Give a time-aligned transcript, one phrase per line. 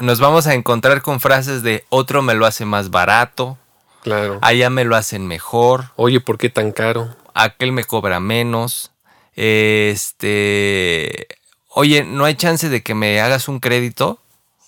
[0.00, 3.56] Nos vamos a encontrar con frases de otro me lo hace más barato,
[4.02, 4.40] Claro.
[4.42, 7.14] allá me lo hacen mejor, Oye, ¿por qué tan caro?
[7.32, 8.90] aquel me cobra menos.
[9.36, 11.26] Este,
[11.68, 14.18] oye, no hay chance de que me hagas un crédito.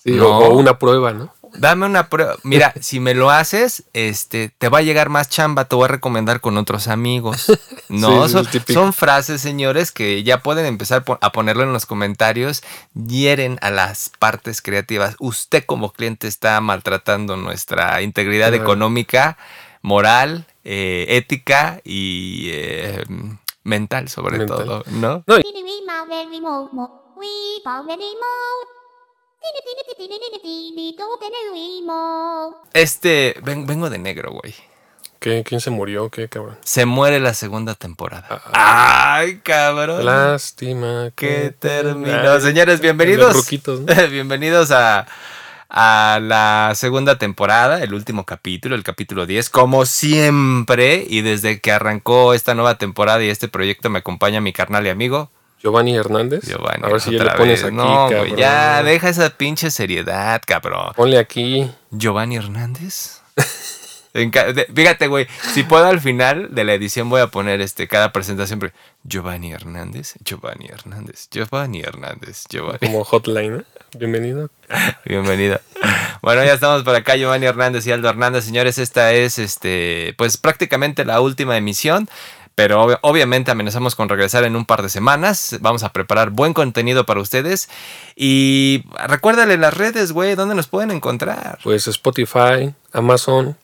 [0.03, 0.29] Sí, No.
[0.39, 1.33] o, o una prueba, ¿no?
[1.57, 2.35] Dame una prueba.
[2.43, 5.89] Mira, si me lo haces, este, te va a llegar más chamba, te voy a
[5.89, 7.51] recomendar con otros amigos.
[7.89, 12.61] No, Sí, son, son frases, señores, que ya pueden empezar a ponerlo en los comentarios.
[12.93, 15.15] Hieren a las partes creativas.
[15.19, 18.63] Usted como cliente está maltratando nuestra integridad Claro.
[18.63, 19.37] económica,
[19.81, 23.05] moral, eh, ética y eh,
[23.63, 24.57] mental, sobre Mental.
[24.57, 25.23] todo, ¿no?
[25.23, 25.63] Tini
[32.73, 34.53] Este, ven- vengo de negro, güey.
[35.19, 35.43] ¿Qué?
[35.43, 36.09] ¿Quién se murió?
[36.09, 36.57] ¿Qué, cabrón?
[36.63, 38.27] Se muere la segunda temporada.
[38.53, 39.15] Ah.
[39.17, 40.05] Ay, cabrón.
[40.05, 42.31] Lástima que terminó.
[42.33, 43.33] Ay, Señores, bienvenidos.
[43.35, 43.93] ruquitos, ¿no?
[44.11, 45.07] bienvenidos a,
[45.69, 49.49] a la segunda temporada, el último capítulo, el capítulo 10.
[49.49, 54.53] Como siempre, y desde que arrancó esta nueva temporada y este proyecto me acompaña mi
[54.53, 55.31] carnal y amigo.
[55.61, 56.45] Giovanni Hernández.
[56.47, 56.83] Giovanni.
[56.85, 57.63] A ver si ya le pones vez.
[57.65, 58.35] aquí, No, cabrón.
[58.37, 60.93] ya, deja esa pinche seriedad, cabrón.
[60.95, 61.69] Ponle aquí.
[61.91, 63.21] Giovanni Hernández.
[64.73, 68.59] Fíjate, güey, si puedo al final de la edición voy a poner este cada presentación
[68.59, 72.79] siempre Giovanni Hernández, Giovanni Hernández, Giovanni Hernández, Giovanni.
[72.81, 73.57] Como hotline.
[73.59, 73.63] ¿eh?
[73.95, 74.49] Bienvenido.
[75.05, 75.59] Bienvenido.
[76.23, 78.43] Bueno, ya estamos por acá, Giovanni Hernández y Aldo Hernández.
[78.45, 82.09] Señores, esta es este, pues prácticamente la última emisión.
[82.57, 85.57] Pero ob- obviamente amenazamos con regresar en un par de semanas.
[85.61, 87.69] Vamos a preparar buen contenido para ustedes.
[88.15, 91.59] Y recuérdale las redes, güey, ¿dónde nos pueden encontrar?
[91.63, 93.55] Pues Spotify, Amazon,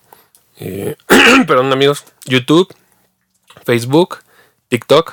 [0.59, 0.95] eh,
[1.47, 2.71] perdón amigos, YouTube,
[3.65, 4.19] Facebook,
[4.69, 5.11] TikTok.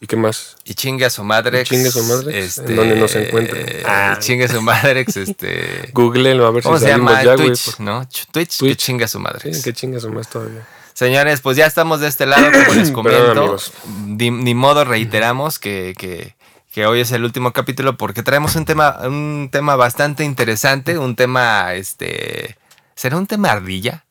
[0.00, 0.56] ¿Y qué más?
[0.64, 1.62] Y chingue a su madre.
[1.62, 3.64] Chingue a su Madrex, ¿en dónde nos encuentran?
[3.86, 4.16] Ah.
[4.18, 5.88] Y chingue a su madre, este.
[5.94, 7.22] Google, a ver si ¿Cómo se salimos llama?
[7.22, 7.36] ya.
[7.36, 7.78] Twitch.
[7.78, 8.02] ¿no?
[8.02, 8.76] Ch- Twitch, que Twitch.
[8.78, 9.54] chingue a su madre.
[9.54, 10.66] Sí, que chingas más todavía.
[10.96, 13.58] Señores, pues ya estamos de este lado, como les comento.
[14.06, 16.34] Ni, ni modo reiteramos que, que-
[16.72, 21.14] que hoy es el último capítulo porque traemos un tema, un tema bastante interesante, un
[21.16, 22.56] tema, este.
[22.94, 24.04] ¿Será un tema ardilla?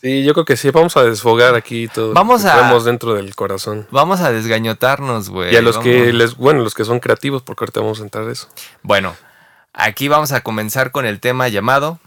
[0.00, 0.70] Sí, yo creo que sí.
[0.70, 2.12] Vamos a desfogar aquí todo.
[2.12, 3.86] Vamos lo que a- dentro del corazón.
[3.90, 5.54] Vamos a desgañotarnos, güey.
[5.54, 8.28] y a los que les, bueno, los que son creativos, porque ahorita vamos a entrar
[8.28, 8.46] a eso.
[8.82, 9.14] Bueno,
[9.72, 11.98] aquí vamos a comenzar con el tema llamado.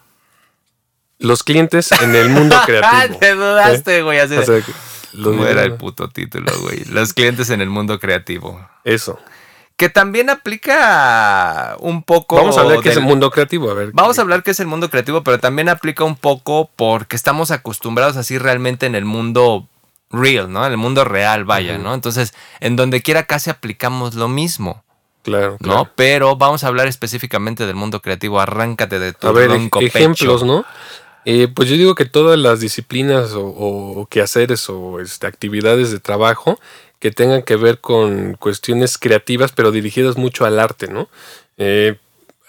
[1.19, 3.19] Los clientes en el mundo creativo.
[3.19, 4.19] Te dudaste, güey.
[4.19, 4.72] así de- O sea, que-
[5.13, 6.85] lo ¿Cómo era el puto título, güey?
[6.85, 8.63] Los clientes en el mundo creativo.
[8.84, 9.19] Eso.
[9.75, 12.35] Que también aplica un poco.
[12.35, 13.72] Vamos a hablar qué es el del- mundo creativo.
[13.72, 13.91] A ver.
[13.94, 17.50] Vamos a hablar qué es el mundo creativo, pero también aplica un poco porque estamos
[17.51, 19.68] acostumbrados así realmente en el mundo
[20.12, 20.66] real, ¿no?
[20.66, 21.78] En el mundo real, vaya.
[21.78, 21.94] ¿no?
[21.94, 24.84] Entonces, en donde quiera casi aplicamos lo mismo,
[25.24, 25.57] Claro, ¿no?
[25.57, 25.91] claro.
[25.96, 28.40] Pero vamos a hablar específicamente del mundo creativo.
[28.41, 30.46] Arráncate de tu A ver, ej- ronco ejemplos, pecho.
[30.46, 30.66] ¿no?
[31.25, 36.59] Eh, pues yo digo que todas las disciplinas o, quehaceres o este, actividades de trabajo
[37.00, 41.09] que tengan que ver con cuestiones creativas, pero dirigidas mucho al arte, ¿no?
[41.57, 41.97] Eh,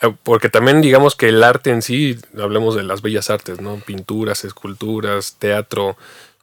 [0.03, 3.76] eh, porque también digamos que el arte en sí, hablemos de las bellas artes, ¿no?
[3.76, 5.97] Pinturas, esculturas, teatro,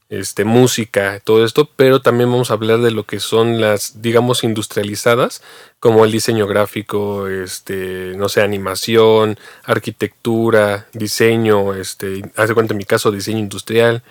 [0.09, 4.43] este, música, todo esto, pero también vamos a hablar de lo que son las, digamos,
[4.45, 5.41] industrializadas,
[5.81, 12.85] como el diseño gráfico, este, no sé, animación, arquitectura, diseño, este, hace cuenta en mi
[12.85, 14.01] caso, diseño industrial,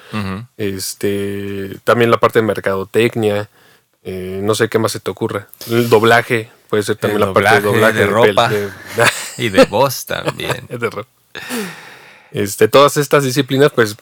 [0.58, 3.48] este, también la parte de mercadotecnia,
[4.04, 5.48] eh, no sé qué más se te ocurra.
[5.70, 8.48] El doblaje, puede ser también El la parte de doblaje de ropa.
[8.48, 8.68] de-
[9.38, 10.66] Y de voz también.
[10.68, 11.06] de rap.
[12.32, 13.96] Este, todas estas disciplinas, pues,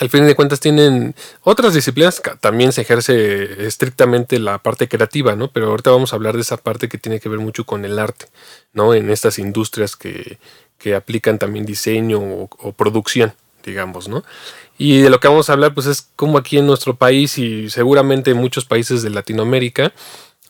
[0.00, 5.48] al fin de cuentas tienen otras disciplinas, también se ejerce estrictamente la parte creativa, ¿no?
[5.48, 7.98] Pero ahorita vamos a hablar de esa parte que tiene que ver mucho con el
[7.98, 8.26] arte,
[8.72, 8.94] ¿no?
[8.94, 10.38] En estas industrias que,
[10.78, 13.34] que aplican también diseño o, o producción,
[13.64, 14.24] digamos, ¿no?
[14.78, 17.68] Y de lo que vamos a hablar, pues, es como aquí en nuestro país y
[17.68, 19.92] seguramente en muchos países de Latinoamérica,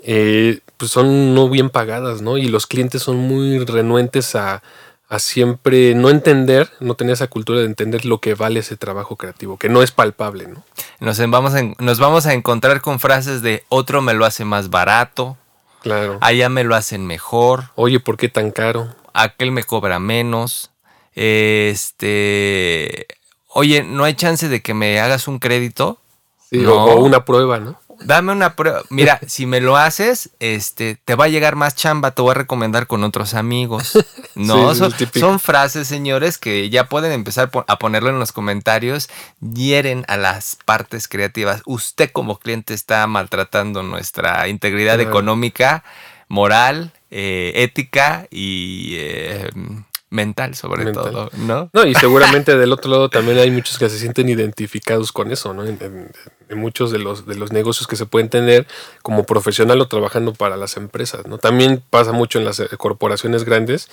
[0.02, 2.38] eh, pues son no bien pagadas, ¿no?
[2.38, 4.62] Y los clientes son muy renuentes a,
[5.10, 9.16] a siempre no entender, no tener esa cultura de entender lo que vale ese trabajo
[9.16, 10.62] creativo, que no es palpable, ¿no?
[11.00, 14.70] Nos, vamos a, nos vamos a encontrar con frases de otro me lo hace más
[14.70, 15.36] barato,
[15.82, 16.18] Claro.
[16.20, 18.88] allá me lo hacen mejor, Oye, ¿por qué tan caro?
[19.12, 20.70] aquel me cobra menos.
[21.14, 23.06] Este,
[23.48, 25.98] oye, no hay chance de que me hagas un crédito.
[26.50, 26.84] Sí, No.
[26.84, 27.80] o, o una prueba, ¿no?
[28.02, 28.82] Dame una prueba.
[28.90, 32.34] Mira, si me lo haces, este, te va a llegar más chamba, te voy a
[32.34, 33.92] recomendar con otros amigos.
[34.36, 34.80] No, Sí,
[35.18, 39.10] son, frases, señores, que ya pueden empezar a ponerlo en los comentarios.
[39.40, 41.62] Hieren a las partes creativas.
[41.66, 45.10] Usted como cliente está maltratando nuestra integridad Claro.
[45.10, 45.82] económica,
[46.28, 49.50] moral, eh, ética y eh,
[50.10, 51.04] mental sobre Mental.
[51.04, 51.70] todo, ¿no?
[51.72, 55.54] No, y seguramente del otro lado también hay muchos que se sienten identificados con eso,
[55.54, 55.64] ¿no?
[55.64, 56.10] En, en-
[56.48, 58.66] en muchos de los, de los negocios que se pueden tener
[59.02, 61.38] como profesional o trabajando para las empresas, ¿no?
[61.38, 63.88] También pasa mucho en las eh, corporaciones grandes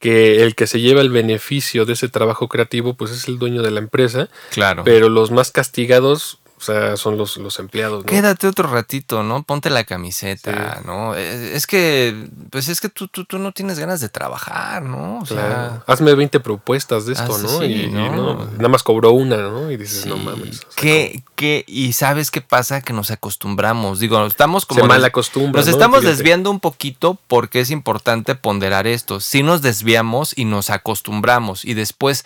[0.00, 3.62] que el que se lleva el beneficio de ese trabajo creativo, pues es el dueño
[3.62, 4.82] de la empresa, Claro.
[4.82, 8.06] pero los más castigados, o sea, son los, los empleados, ¿no?
[8.06, 9.42] Quédate otro ratito, ¿no?
[9.44, 10.86] Ponte la camiseta, Sí.
[10.86, 11.14] ¿no?
[11.14, 15.20] Es, es que, pues es que tú, tú, tú no tienes ganas de trabajar, ¿no?
[15.20, 15.84] O sea, Claro.
[15.86, 17.58] Hazme 20 propuestas de esto, Ah, ¿no?
[17.60, 18.14] sí, y, y ¿no?
[18.14, 19.70] no, nada más cobró una, ¿no?
[19.70, 20.60] Y dices, no mames.
[20.60, 21.64] o sea, ¿Qué, qué?
[21.66, 22.82] Y sabes qué pasa?
[22.82, 23.98] Que nos acostumbramos.
[23.98, 25.60] Digo, estamos como- se mal acostumbra.
[25.60, 25.72] Nos ¿no?
[25.72, 26.16] estamos Fíjate.
[26.16, 29.20] desviando un poquito porque es importante ponderar esto.
[29.20, 32.24] Si nos desviamos y nos acostumbramos y después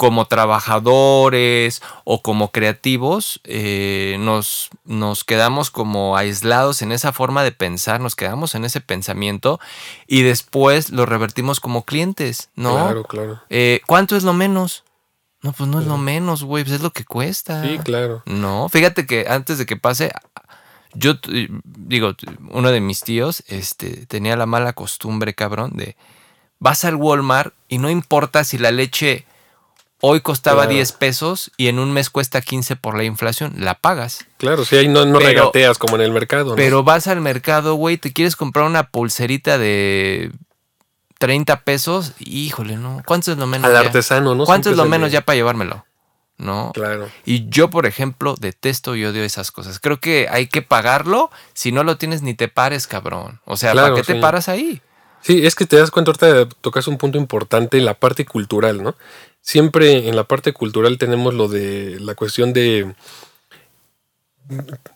[0.00, 7.52] como trabajadores o como creativos eh, nos, nos quedamos como aislados en esa forma de
[7.52, 9.60] pensar, nos quedamos en ese pensamiento
[10.06, 12.76] y después lo revertimos como clientes, ¿no?
[12.76, 13.42] Claro, claro.
[13.50, 14.84] Eh, ¿Cuánto es lo menos?
[15.42, 17.62] No, pues no es lo menos, güey, pues es lo que cuesta.
[17.62, 18.22] Sí, claro.
[18.24, 20.12] No, fíjate que antes de que pase,
[20.94, 21.16] yo
[21.62, 22.14] digo,
[22.48, 25.94] uno de mis tíos este, tenía la mala costumbre, cabrón, de
[26.58, 29.26] vas al Walmart y no importa si la leche
[30.00, 30.74] hoy costaba Claro.
[30.74, 34.26] 10 pesos y en un mes cuesta 15 por la inflación, la pagas.
[34.38, 36.50] Claro, sí, ahí no, no Pero- regateas como en el mercado.
[36.50, 36.56] ¿no?
[36.56, 40.32] Pero vas al mercado, güey, te quieres comprar una pulserita de
[41.18, 43.02] 30 pesos, híjole, no.
[43.04, 43.66] ¿Cuánto es lo menos?
[43.66, 43.80] al ya?
[43.80, 44.44] artesano, ¿no?
[44.44, 45.84] ¿Cuánto es lo menos ya para llevármelo?
[46.38, 46.70] ¿No?
[46.72, 47.10] Claro.
[47.26, 49.78] Y yo, por ejemplo, detesto y odio esas cosas.
[49.78, 51.30] Creo que hay que pagarlo.
[51.52, 53.42] Si no lo tienes, ni te pares, cabrón.
[53.44, 54.80] O sea, Claro, ¿para qué te paras ahí?
[55.22, 58.82] Sí, es que te das cuenta, ahorita tocas un punto importante en la parte cultural,
[58.82, 58.94] ¿no?
[59.42, 62.94] Siempre en la parte cultural tenemos lo de la cuestión de...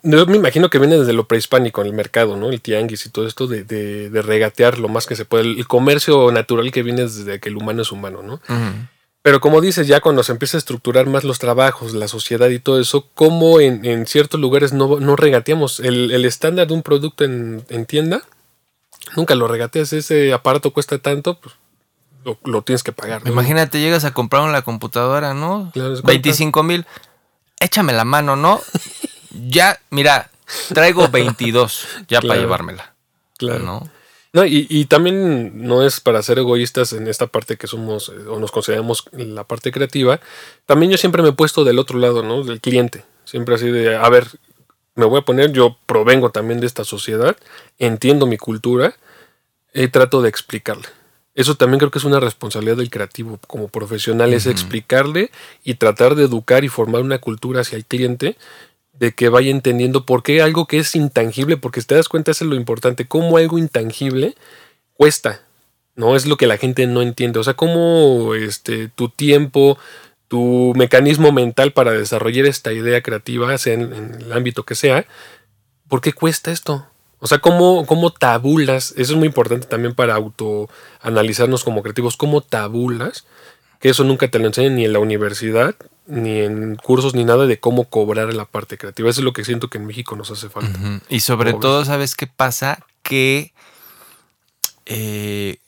[0.03, 2.49] Yo me imagino que viene desde lo prehispánico en el mercado, ¿no?
[2.51, 5.45] El tianguis y todo esto de, de- de regatear lo más que se puede.
[5.45, 8.41] El comercio natural que viene desde que el humano es humano, ¿no?
[9.23, 12.59] Pero como dices, ya cuando se empieza a estructurar más los trabajos, la sociedad y
[12.59, 16.83] todo eso, como en, en ciertos lugares no, no regateamos el, el estándar de un
[16.83, 18.23] producto en, en tienda,
[19.17, 19.93] nunca lo regateas.
[19.93, 21.55] Ese aparato cuesta tanto, pues
[22.25, 23.25] lo, lo tienes que pagar.
[23.25, 23.31] ¿no?
[23.31, 25.71] Imagínate, llegas a comprar una computadora, ¿no?
[25.73, 26.09] Claro, ¿es cuánto?
[26.09, 26.87] 25 mil.
[27.61, 28.61] Échame la mano, ¿no?
[29.49, 30.31] ya, mira,
[30.73, 32.95] traigo 22 ya para llevármela.
[33.37, 33.65] Claro.
[33.65, 33.91] ¿No?
[34.33, 38.27] No, y, y también no es para ser egoístas en esta parte que somos eh,
[38.29, 40.19] o nos consideramos la parte creativa.
[40.67, 42.43] También yo siempre me he puesto del otro lado, ¿no?
[42.43, 43.05] Del cliente.
[43.25, 44.27] Siempre así de, a ver,
[44.95, 47.37] me voy a poner, yo provengo también de esta sociedad,
[47.79, 48.95] entiendo mi cultura
[49.73, 50.87] y trato de explicarle.
[51.35, 55.33] Eso también creo que es una responsabilidad del creativo como profesional, es explicarle
[55.65, 58.37] y tratar de educar y formar una cultura hacia el cliente
[58.93, 62.31] de que vaya entendiendo por qué algo que es intangible, porque si te das cuenta,
[62.31, 64.37] eso es lo importante, cómo algo intangible
[64.93, 65.43] cuesta,
[65.97, 66.15] ¿no?
[66.15, 67.41] Es lo que la gente no entiende.
[67.41, 69.77] O sea, cómo este, tu tiempo,
[70.35, 75.07] tu mecanismo mental para desarrollar esta idea creativa, sea en, en el ámbito que sea,
[75.87, 76.89] ¿por qué cuesta esto?
[77.21, 78.95] O sea, ¿cómo, cómo tabulas?
[78.97, 82.17] Eso es muy importante también para autoanalizarnos como creativos.
[82.17, 83.27] ¿Cómo tabulas?
[83.79, 85.77] Que eso nunca te lo enseñan ni en la universidad,
[86.09, 89.09] ni en cursos, ni nada de cómo cobrar la parte creativa.
[89.09, 91.01] Eso es lo que siento que en México nos hace falta.
[91.09, 92.85] Y sobre todo, ¿sabes qué pasa?
[93.03, 93.53] Que
[94.87, 95.59] eh,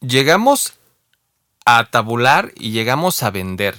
[0.00, 0.79] llegamos
[1.64, 3.76] a tabular y llegamos a vender,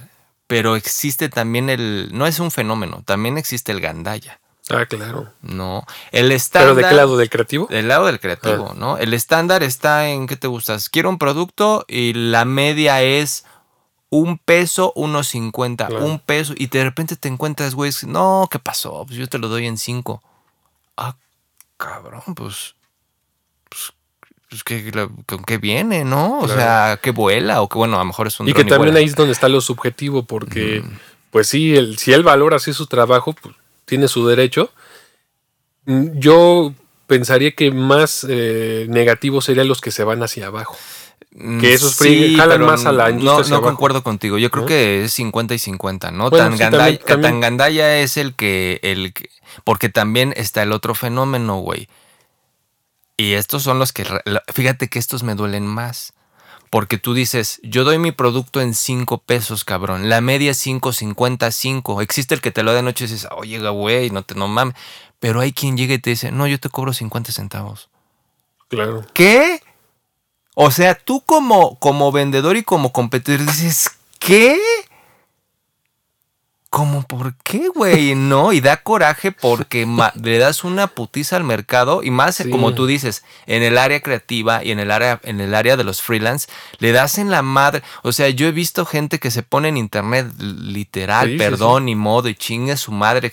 [0.47, 5.33] pero existe también el, no es un fenómeno, también existe el gandaya, Ah, claro.
[5.41, 5.85] ¿no?
[6.11, 6.75] El estándar...
[6.75, 7.17] ¿Pero de qué lado?
[7.17, 7.67] ¿Del creativo?
[7.67, 8.75] Del lado del creativo, Ah.
[8.77, 8.97] ¿no?
[8.97, 10.87] El estándar está en, ¿qué te gustas?
[10.89, 13.43] Quiero un producto y la media es
[14.09, 16.05] un peso, unos cincuenta, Claro.
[16.05, 19.03] un peso, y de repente te encuentras, güey, no, ¿qué pasó?
[19.05, 20.21] Pues yo te lo doy en cinco.
[20.95, 21.15] Ah,
[21.77, 22.75] cabrón, pues,
[23.69, 23.93] pues,
[24.51, 26.39] pues, ¿qué- la- ¿con qué viene, no?
[26.41, 26.59] O Claro.
[26.61, 27.61] sea, ¿qué vuela?
[27.61, 28.99] O que bueno, a lo mejor es un Y que también vuela.
[28.99, 30.83] ahí es donde está lo subjetivo, porque,
[31.31, 33.55] pues sí, el, si él valora así su trabajo, pues
[33.85, 34.69] tiene su derecho.
[35.85, 36.73] Mm, Yo
[37.07, 40.75] pensaría que más eh, negativos serían los que se van hacia abajo.
[41.33, 43.69] Mm, que esos free- jalan más a la industria No, no abajo.
[43.71, 44.37] concuerdo contigo.
[44.37, 46.29] Yo creo que es 50 y 50, ¿no?
[46.29, 47.31] Bueno, tan, sí, gandaya, también- también.
[47.31, 49.29] tan gandaya es el que, el que-
[49.63, 51.87] Porque también está el otro fenómeno, güey.
[53.21, 54.03] Y estos son los que...
[54.51, 56.13] Fíjate que estos me duelen más.
[56.71, 60.09] Porque tú dices, yo doy mi producto en 5 pesos, cabrón.
[60.09, 62.01] La media es 5.50, 5.
[62.01, 64.47] Existe el que te lo da de noche y dices, oye, güey, no te no
[64.47, 64.73] mames.
[65.19, 67.89] Pero hay quien llega y te dice, no, yo te cobro 50 centavos.
[68.69, 69.05] Claro.
[69.13, 69.61] ¿Qué?
[70.55, 74.59] O sea, tú como, como vendedor y como competidor dices, ¿qué?
[76.71, 78.15] ¿Cómo por qué, güey?
[78.15, 79.85] No, y da coraje porque
[80.23, 82.49] le das una putiza al mercado y más Sí.
[82.49, 85.83] como tú dices, en el área creativa y en el área en el área de
[85.83, 86.47] los freelance,
[86.79, 87.83] le das en la madre.
[88.03, 91.89] O sea, yo he visto gente que se pone en internet literal, Sí, sí, perdón
[91.89, 93.31] y modo y chingue su madre.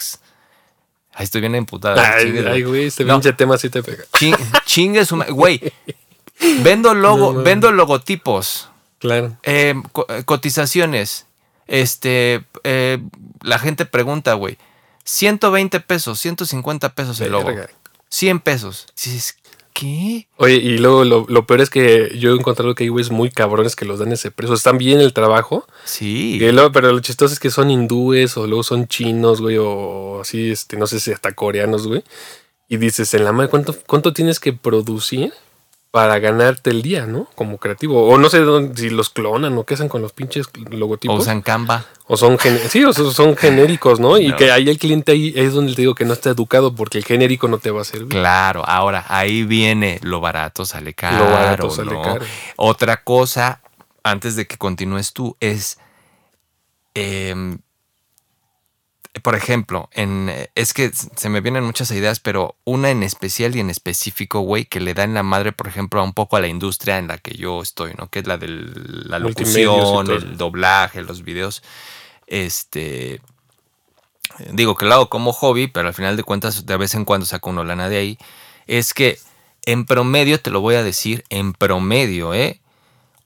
[1.14, 2.14] Ahí estoy bien emputada.
[2.16, 3.14] Ay, chingue- ay, güey, este No.
[3.14, 4.02] pinche tema sí te pega.
[4.18, 5.33] Chin- chingue su madre.
[5.33, 5.73] Güey,
[6.64, 8.68] vendo logo, No, vendo logotipos.
[8.99, 9.37] Claro.
[9.45, 11.26] Eh, eh, cotizaciones.
[11.68, 12.98] Este, eh,
[13.42, 14.58] la gente pregunta, güey.
[15.04, 17.46] 120 pesos, 150 pesos el logo.
[17.46, 17.70] Verga.
[18.10, 18.87] 100 pesos.
[18.96, 19.38] Dices,
[19.72, 20.26] ¿qué?
[20.37, 23.30] Oye, y luego lo, lo peor es que yo he encontrado que hay güeyes muy
[23.30, 24.54] cabrones que los dan ese precio.
[24.54, 25.66] Están bien el trabajo.
[25.84, 26.38] Sí.
[26.40, 30.50] Luego, pero lo chistoso es que son hindúes o luego son chinos, güey, o así,
[30.50, 32.02] este, no sé si hasta coreanos, güey.
[32.68, 35.32] Y dices, en la madre, ¿cuánto, ¿cuánto tienes que producir
[35.90, 37.28] para ganarte el día, no?
[37.35, 38.07] Como creativo.
[38.09, 41.18] O no sé dónde- si los clonan o qué hacen con los pinches O logotipos.
[41.21, 41.87] usan Canva.
[42.07, 44.18] O son, gen- sí, o son, genéricos, ¿no?
[44.18, 44.37] Y No.
[44.37, 47.04] que ahí el cliente ahí es donde te digo que no está educado porque el
[47.04, 48.09] genérico no te va a servir.
[48.09, 51.25] Claro, ahora ahí viene lo barato sale caro.
[51.25, 52.02] Lo barato sale ¿no?
[52.02, 52.25] caro.
[52.57, 53.61] Otra cosa,
[54.02, 55.78] antes de que continúes tú, es.
[56.95, 57.59] em,
[59.18, 63.56] por ejemplo, en, eh, es que se me vienen muchas ideas, pero una en especial
[63.56, 66.37] y en específico, güey, que le da en la madre, por ejemplo, a un poco
[66.37, 68.08] a la industria en la que yo estoy, ¿no?
[68.10, 71.62] Que es la de la locución, el doblaje, los videos.
[72.26, 73.20] Este.
[74.52, 77.26] Digo que lo hago como hobby, pero al final de cuentas, de vez en cuando
[77.26, 78.18] saco una lana de ahí.
[78.66, 79.18] Es que
[79.64, 82.60] en promedio, te lo voy a decir, en promedio, ¿eh?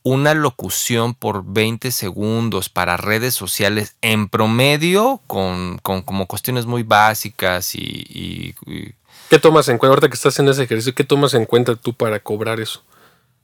[0.05, 6.83] Una locución por 20 segundos para redes sociales en promedio con, con como cuestiones muy
[6.83, 7.79] básicas y,
[8.09, 8.95] y- y-
[9.31, 9.93] ¿Qué tomas en cuenta?
[9.93, 12.83] Ahorita que estás haciendo ese ejercicio, ¿qué tomas en cuenta tú para cobrar eso?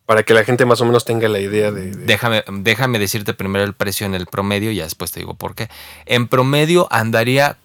[0.05, 1.91] Para que la gente más o menos tenga la idea de...
[1.93, 5.35] de- déjame, déjame decirte primero el precio en el promedio y ya después te digo
[5.35, 5.69] por qué.
[6.07, 7.57] En promedio andaría,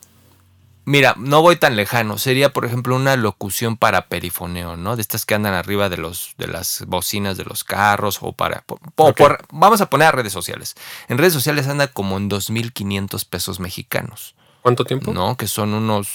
[0.85, 4.95] mira, no voy tan lejano, sería por ejemplo una locución para perifoneo, ¿no?
[4.95, 8.63] De estas que andan arriba de los de las bocinas de los carros o para
[8.95, 10.75] por- vamos a poner a redes sociales.
[11.07, 14.35] En redes sociales anda como en 2500 pesos mexicanos.
[14.61, 15.13] ¿Cuánto tiempo?
[15.13, 15.35] ¿no?
[15.37, 16.07] Que son unos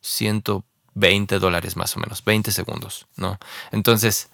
[0.00, 3.38] 120 dólares más o menos, 20 segundos, ¿no?
[3.70, 4.28] Entonces,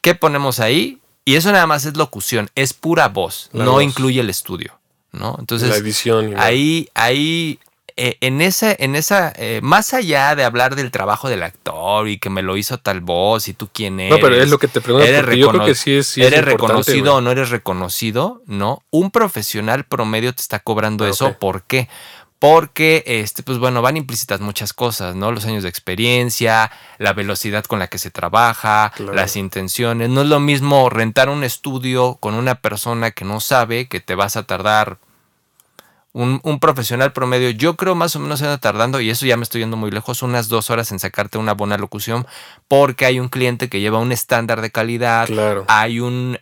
[0.00, 1.00] ¿qué ponemos ahí?
[1.24, 3.82] Y eso nada más es locución, es pura voz, La no voz.
[3.82, 4.78] incluye el estudio,
[5.12, 5.36] ¿no?
[5.38, 6.34] Entonces, la edición.
[6.38, 7.58] ahí, ahí,
[7.96, 12.18] eh, en esa, en esa, eh, más allá de hablar del trabajo del actor y
[12.18, 14.10] que me lo hizo tal voz y tú quién eres.
[14.18, 16.26] No, pero es lo que te pregunto, eres yo creo que sí es, sí es
[16.26, 18.42] ¿Eres reconocido o no eres reconocido?
[18.46, 18.82] No.
[18.90, 21.38] Un profesional promedio te está cobrando Ah, eso.
[21.38, 21.88] ¿Por qué?
[22.40, 25.30] Porque, este, pues bueno, van implícitas muchas cosas, ¿no?
[25.32, 29.14] Los años de experiencia, la velocidad con la que se trabaja, Claro.
[29.14, 30.10] las intenciones.
[30.10, 34.14] No es lo mismo rentar un estudio con una persona que no sabe que te
[34.14, 34.98] vas a tardar
[36.14, 39.42] un, un profesional promedio, yo creo más o menos anda tardando, y eso ya me
[39.42, 42.24] estoy yendo muy lejos, unas dos horas en sacarte una buena locución,
[42.68, 45.64] porque hay un cliente que lleva un estándar de calidad, Claro.
[45.66, 46.38] hay un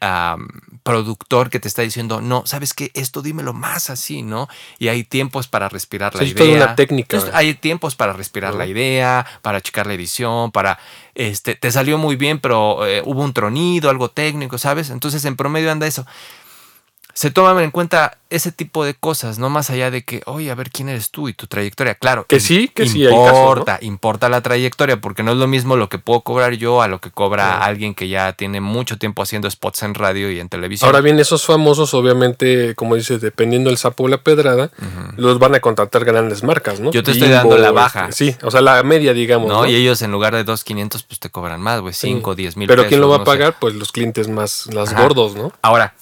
[0.83, 2.91] productor que te está diciendo, no, ¿sabes qué?
[2.93, 4.47] Esto dímelo más así, ¿no?
[4.79, 6.35] Y hay tiempos para respirar la idea.
[6.35, 10.79] toda una técnica, Entonces, hay tiempos para respirar la idea, para checar la edición, para,
[11.15, 14.91] este, te salió muy bien, pero eh, hubo un tronido, algo técnico, ¿sabes?
[14.91, 16.05] Entonces, en promedio anda eso
[17.15, 20.55] se toman en cuenta ese tipo de cosas, no más allá de que, oye, a
[20.55, 21.95] ver quién eres tú y tu trayectoria.
[21.95, 23.39] Claro, Que sí, que sí hay casos, ¿no?
[23.51, 26.89] importa, importa la trayectoria, porque no es lo mismo lo que puedo cobrar yo a
[26.89, 30.49] lo que cobra alguien que ya tiene mucho tiempo haciendo spots en radio y en
[30.49, 30.87] televisión.
[30.89, 34.71] Ahora bien, esos famosos, obviamente, como dices, dependiendo del sapo o la pedrada,
[35.17, 36.91] los van a contratar grandes marcas, ¿no?
[36.91, 38.09] Yo te estoy dando la baja.
[38.09, 39.49] este, sí, o sea, la media, digamos.
[39.49, 39.63] ¿no?
[39.63, 39.67] ¿no?
[39.69, 42.07] Y ellos en lugar de 2.500, pues te cobran más, güey, Sí.
[42.09, 43.25] 5, 10 mil Pero ¿quién lo va a sé.
[43.27, 43.57] pagar?
[43.61, 45.03] Pues los clientes más, más Ajá.
[45.03, 45.53] gordos, ¿no?
[45.61, 45.95] Ahora,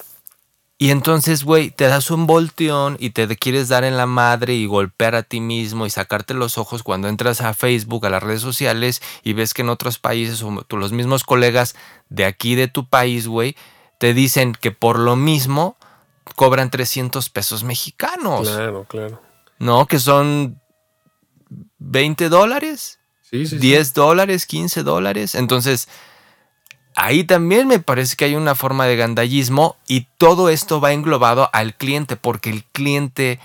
[0.83, 4.65] y entonces, güey, te das un volteón y te quieres dar en la madre y
[4.65, 8.41] golpear a ti mismo y sacarte los ojos cuando entras a Facebook, a las redes
[8.41, 11.77] sociales y ves que en otros países o los mismos colegas
[12.09, 13.57] de aquí de tu país, güey,
[13.99, 15.77] te dicen que por lo mismo
[16.35, 19.21] cobran 300 pesos mexicanos, Claro, claro.
[19.59, 19.85] ¿no?
[19.85, 20.63] Que son
[21.77, 23.01] 20 dólares.
[23.21, 23.59] Sí, sí, sí.
[23.59, 25.35] 10 dólares, 15 dólares.
[25.35, 25.89] Entonces,
[27.00, 31.49] ahí también me parece que hay una forma de gandallismo y todo esto va englobado
[31.54, 33.40] al cliente porque el cliente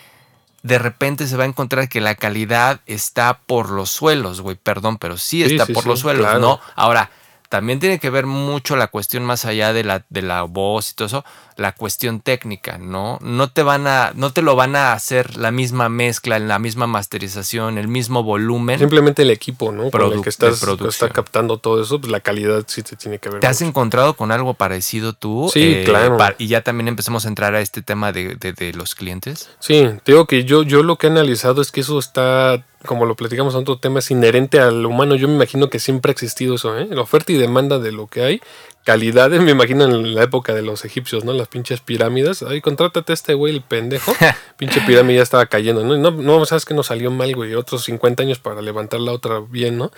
[0.61, 4.97] de repente se va a encontrar que la calidad está por los suelos, güey, perdón,
[4.97, 6.39] pero sí está sí, por sí, los suelos, claro.
[6.39, 6.59] ¿no?
[6.75, 7.11] Ahora,
[7.49, 10.93] también tiene que ver mucho la cuestión más allá de la, de la voz y
[10.95, 11.25] todo eso,
[11.57, 13.17] la cuestión técnica, ¿no?
[13.21, 16.87] No te van a, no te lo van a hacer la misma mezcla, la misma
[16.87, 18.79] masterización, el mismo volumen.
[18.79, 19.89] Simplemente el equipo, ¿no?
[19.91, 23.29] Con el que estás, está captando todo eso, pues la calidad sí te tiene que
[23.29, 23.39] ver.
[23.39, 25.49] ¿Te has encontrado con algo parecido tú?
[25.53, 26.17] Sí, claro.
[26.17, 29.49] pa- Y ya también empezamos a entrar a este tema de, de- de los clientes.
[29.59, 33.05] Sí, te digo que yo, yo lo que he analizado es que eso está, como
[33.05, 35.15] lo platicamos en otro tema, es inherente al humano.
[35.15, 36.87] Yo me imagino que siempre ha existido eso, ¿eh?
[36.89, 38.41] La oferta y demanda de lo que hay.
[38.83, 41.33] Calidades, me imagino en la época de los egipcios, ¿no?
[41.33, 42.43] Las pinches pirámides.
[42.43, 44.13] Ay, contrátate a este güey, el pendejo.
[44.57, 45.97] Pinche pirámide ya estaba cayendo, ¿no?
[45.97, 47.55] No, no, sabes que nos salió mal, güey.
[47.55, 49.91] Otros 50 años para levantar la otra bien, ¿no?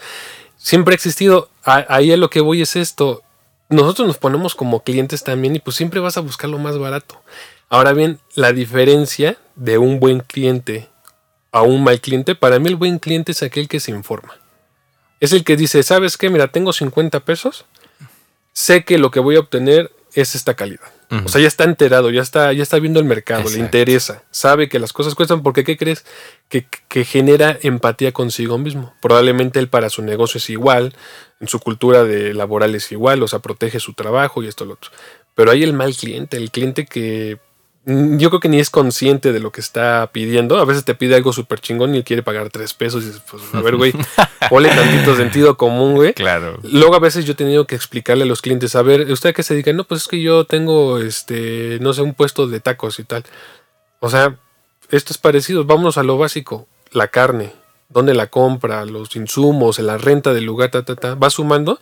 [0.58, 1.50] Siempre ha existido.
[1.64, 3.22] A- ahí a lo que voy es esto.
[3.70, 7.22] Nosotros nos ponemos como clientes también y pues siempre vas a buscar lo más barato.
[7.70, 10.88] Ahora bien, la diferencia de un buen cliente
[11.58, 14.36] a un mal cliente, para mí el buen cliente es aquel que se informa.
[15.20, 16.30] Es el que dice, ¿sabes qué?
[16.30, 17.66] Mira, tengo 50 pesos,
[18.54, 20.92] sé que lo que voy a obtener es esta calidad.
[21.24, 24.68] O sea, ya está enterado, ya está, ya está viendo el mercado, le interesa, sabe
[24.68, 26.04] que las cosas cuestan porque, ¿qué crees?
[26.50, 28.94] Que, que genera empatía consigo mismo.
[29.02, 30.94] Probablemente él para su negocio es igual,
[31.40, 34.74] en su cultura de laboral es igual, o sea, protege su trabajo y esto lo
[34.74, 34.92] otro.
[35.34, 37.40] Pero hay el mal cliente, el cliente que
[37.88, 40.58] yo creo que ni es consciente de lo que está pidiendo.
[40.58, 43.42] A veces te pide algo súper chingón y quiere pagar tres pesos y dices, pues
[43.54, 43.94] a ver, güey,
[44.50, 46.14] ponle tantito sentido común, güey.
[46.14, 46.60] Claro.
[46.64, 49.34] Luego a veces yo he tenido que explicarle a los clientes, a ver, ¿usted a
[49.34, 49.72] qué se dedica?
[49.72, 53.24] No, pues es que yo tengo, este, no sé, un puesto de tacos y tal.
[54.02, 54.38] O sea,
[54.90, 57.54] esto es parecido, vámonos a lo básico, la carne,
[57.88, 61.80] dónde la compra, los insumos, la renta del lugar, ta, ta, ta, va sumando.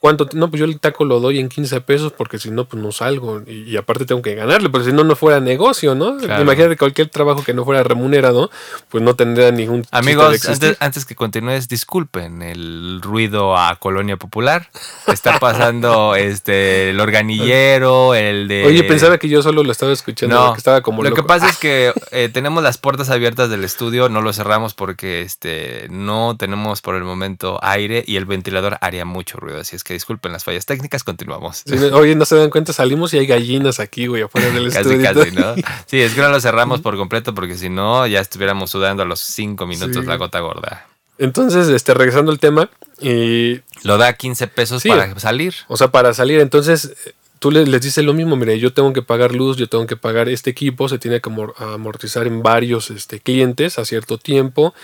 [0.00, 0.28] ¿Cuánto?
[0.34, 2.92] No, pues yo el taco lo doy en 15 pesos porque si no, pues no
[2.92, 3.42] salgo.
[3.44, 6.16] Y, y aparte tengo que ganarle, porque si no, no fuera negocio, ¿no?
[6.18, 6.40] Claro.
[6.42, 8.48] Imagínate cualquier trabajo que no fuera remunerado,
[8.90, 10.68] pues no tendría ningún de Amigos, existir.
[10.68, 14.68] antes, antes que continúes, disculpen el ruido a Colonia Popular.
[15.08, 18.66] Está pasando este el organillero, el de.
[18.66, 21.22] Oye, pensaba que yo solo lo estaba escuchando, No, que estaba como lo loco.
[21.22, 25.22] que pasa es que eh, tenemos las puertas abiertas del estudio, no lo cerramos porque
[25.22, 29.82] este no tenemos por el momento aire y el ventilador haría mucho ruido, así es
[29.82, 31.62] que disculpen las fallas técnicas, continuamos.
[31.66, 34.90] Sí, Oye, no se dan cuenta, salimos y hay gallinas aquí, güey, afuera del Casi,
[34.94, 35.02] estudio.
[35.14, 35.54] casi, ¿no?
[35.86, 39.06] Sí, es que no lo cerramos por completo porque si no ya estuviéramos sudando a
[39.06, 40.08] los cinco minutos Sí.
[40.08, 40.86] la gota gorda.
[41.18, 44.88] Entonces, este, regresando al tema, y, Lo da 15 pesos Sí.
[44.88, 45.54] para salir.
[45.68, 48.92] o sea, para salir, entonces, eh, tú le- les dices lo mismo, mire, yo tengo
[48.92, 52.42] que pagar luz, yo tengo que pagar este equipo, se tiene que amor- amortizar en
[52.42, 54.74] varios este, clientes a cierto tiempo,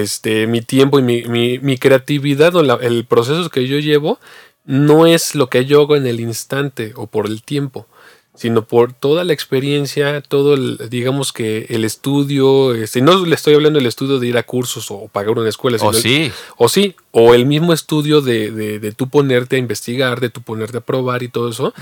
[0.00, 4.18] este, mi tiempo y mi, mi- mi creatividad o la- el proceso que yo llevo
[4.64, 7.86] no es lo que yo hago en el instante o por el tiempo,
[8.34, 13.52] sino por toda la experiencia, todo el, digamos que el estudio, este, no le estoy
[13.54, 16.68] hablando del estudio de ir a cursos o pagar una escuela, O sino- sí, o
[16.70, 20.78] sí, o el mismo estudio de, de, de tú ponerte a investigar, de tú ponerte
[20.78, 21.74] a probar y todo eso,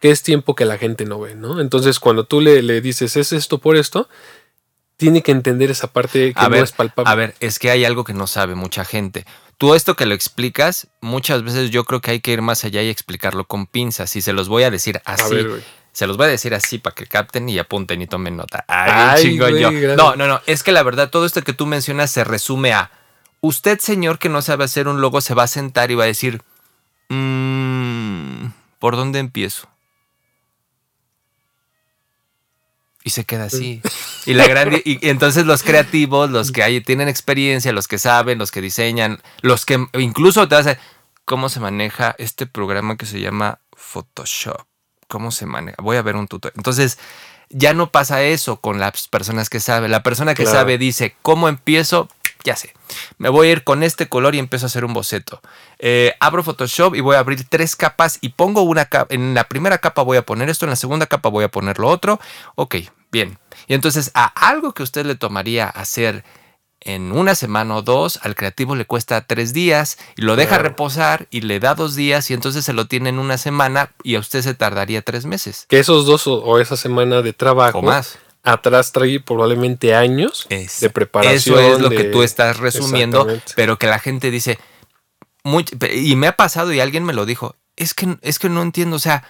[0.00, 1.60] que es tiempo que la gente no ve, ¿no?
[1.60, 4.08] Entonces, cuando tú le, le dices, es esto por esto,
[4.96, 7.10] tiene que entender esa parte que a no ver, es palpable.
[7.10, 9.24] a ver, es que hay algo que no sabe mucha gente.
[9.58, 12.82] Tú esto que lo explicas, muchas veces yo creo que hay que ir más allá
[12.82, 14.14] y explicarlo con pinzas.
[14.16, 15.34] Y se los voy a decir A así.
[15.34, 15.62] ver, güey.
[15.92, 18.66] Se los voy a decir así para que capten y apunten y tomen nota.
[18.68, 19.96] Ay, Ay, chingón güey, yo.
[19.96, 20.42] No, no, no.
[20.46, 22.90] Es que la verdad, todo esto que tú mencionas se resume a.
[23.40, 26.08] Usted, señor, que no sabe hacer un logo, se va a sentar y va a
[26.08, 26.42] decir.
[27.08, 29.68] "Mm, ¿Por dónde empiezo?
[33.06, 33.80] Y se queda así.
[34.26, 38.36] Y la gran y, entonces los creativos, los que hay, tienen experiencia, los que saben,
[38.36, 40.76] los que diseñan, los que incluso te hacen
[41.24, 44.66] cómo se maneja este programa que se llama Photoshop.
[45.06, 45.76] ¿Cómo se maneja?
[45.80, 46.54] Voy a ver un tutorial.
[46.56, 46.98] Entonces,
[47.48, 49.92] ya no pasa eso con las personas que saben.
[49.92, 50.58] La persona que Claro.
[50.58, 52.08] sabe dice, ¿cómo empiezo?
[52.44, 52.72] Ya sé.
[53.18, 55.40] Me voy a ir con este color y empiezo a hacer un boceto.
[55.78, 59.12] Eh, abro Photoshop y voy a abrir tres capas y pongo una capa.
[59.14, 61.78] En la primera capa voy a poner esto, en la segunda capa voy a poner
[61.78, 62.20] lo otro.
[62.54, 62.76] Ok,
[63.10, 63.38] bien.
[63.66, 66.24] Y entonces a algo que usted le tomaría hacer
[66.80, 70.64] en una semana o dos, al creativo le cuesta tres días y lo deja Claro.
[70.68, 74.14] reposar y le da dos días y entonces se lo tiene en una semana y
[74.14, 77.78] a usted se tardaría tres meses Que esos dos o, o esa semana de trabajo
[77.78, 78.18] o más.
[78.46, 81.36] Atrás trae probablemente años Es- de preparación.
[81.58, 84.58] Eso es lo que tú estás resumiendo, pero que la gente dice,
[85.44, 88.62] muy- y me ha pasado y alguien me lo dijo, es que, es que no
[88.62, 89.24] entiendo, o sea,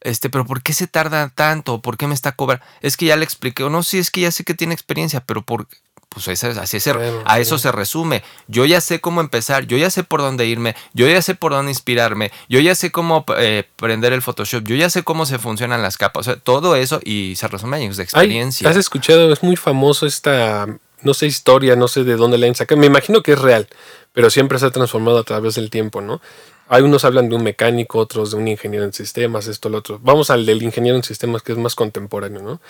[0.00, 1.80] este, pero ¿por qué se tarda tanto?
[1.80, 2.64] ¿Por qué me está cobrando?
[2.80, 5.20] Es que ya le expliqué, o no, sí, es que ya sé que tiene experiencia,
[5.24, 5.66] pero por
[6.14, 8.22] pues ese- así Bueno, a eso se resume.
[8.48, 11.52] Yo ya sé cómo empezar, yo ya sé por dónde irme, yo ya sé por
[11.52, 15.38] dónde inspirarme, yo ya sé cómo eh, prender el Photoshop, yo ya sé cómo se
[15.38, 18.68] funcionan las capas, o sea, todo eso y se resume años de Ay, experiencia.
[18.70, 19.32] ¿Has escuchado?
[19.32, 20.66] Es muy famoso esta,
[21.02, 22.80] no sé, historia, no sé de dónde la han sacado.
[22.80, 23.68] Me imagino que es real,
[24.12, 26.20] pero siempre se ha transformado a través del tiempo, ¿no?
[26.68, 30.00] Hay unos hablan de un mecánico, otros de un ingeniero en sistemas, esto, lo otro.
[30.02, 32.60] Vamos al del ingeniero en sistemas, que es más contemporáneo, ¿no?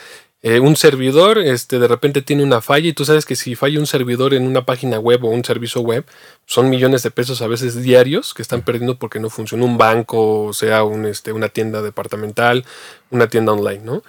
[0.46, 3.80] Eh, un servidor, este, de repente tiene una falla y tú sabes que si falla
[3.80, 6.04] un servidor en una página web o un servicio web,
[6.44, 10.42] son millones de pesos a veces diarios que están perdiendo porque no funciona un banco,
[10.42, 12.66] o sea, un, este, una tienda departamental,
[13.10, 14.02] una tienda online, ¿no?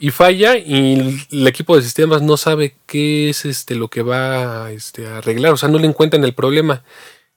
[0.00, 4.72] Y falla y el equipo de sistemas no sabe qué es este, lo que va
[4.72, 6.82] este, a arreglar, o sea, no le encuentran el problema.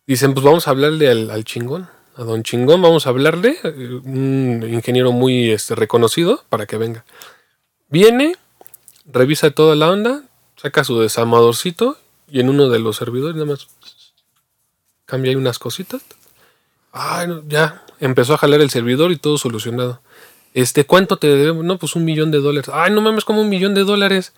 [0.10, 4.67] Dicen, pues vamos a hablarle al, chingón, a don chingón, vamos a hablarle, eh, un
[4.67, 7.06] ingeniero muy este, reconocido para que venga.
[7.89, 8.36] Viene,
[9.06, 10.24] revisa toda la onda,
[10.56, 11.95] saca su desamadorcito
[12.28, 13.67] y en uno de los servidores nada más
[15.06, 16.02] cambia ahí unas cositas.
[16.91, 20.02] Ay, ya, empezó a jalar el servidor y todo solucionado.
[20.56, 21.63] Este, ¿cuánto te debemos?
[21.63, 22.72] No, pues un millón de dólares.
[22.74, 24.34] Ay, no mames, como un millón de dólares.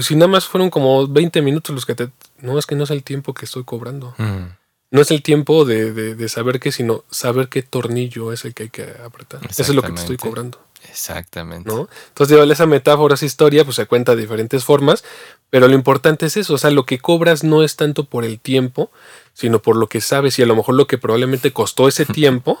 [0.00, 2.10] Si nada más fueron como 20 minutos los que te...
[2.40, 4.16] No, es que no es el tiempo que estoy cobrando.
[4.18, 4.58] Mm,
[4.90, 8.54] No es el tiempo de, de- de saber qué, sino saber qué tornillo es el
[8.54, 9.40] que hay que apretar.
[9.48, 10.58] Eso es lo que te estoy cobrando.
[10.88, 11.68] Exactamente.
[11.68, 11.88] ¿no?
[12.08, 15.04] Entonces, digo, esa metáfora, esa historia, pues se cuenta de diferentes formas,
[15.50, 18.38] pero lo importante es eso, o sea, lo que cobras no es tanto por el
[18.40, 18.90] tiempo,
[19.34, 22.58] sino por lo que sabes y a lo mejor lo que probablemente costó ese tiempo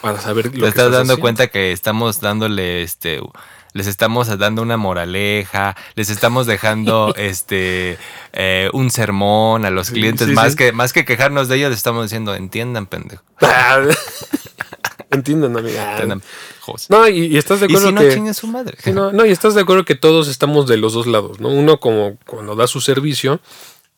[0.00, 1.20] para saber lo Te que estás dando haciendo.
[1.20, 3.20] cuenta que estamos dándole este
[3.72, 7.98] les estamos dando una moraleja, les estamos dejando este
[8.32, 10.56] eh, un sermón a los clientes, sí, más sí.
[10.56, 13.22] que más que quejarnos de ellos, les estamos diciendo, entiendan, pendejo.
[15.12, 15.92] Entienden, amiga.
[15.92, 16.22] Entiendan.
[16.88, 18.34] No, y, y estás de y acuerdo si no, que...
[18.34, 18.76] su madre.
[18.92, 21.48] No, no, y estás de acuerdo que todos estamos de los dos lados, ¿no?
[21.48, 23.40] Uno como cuando da su servicio,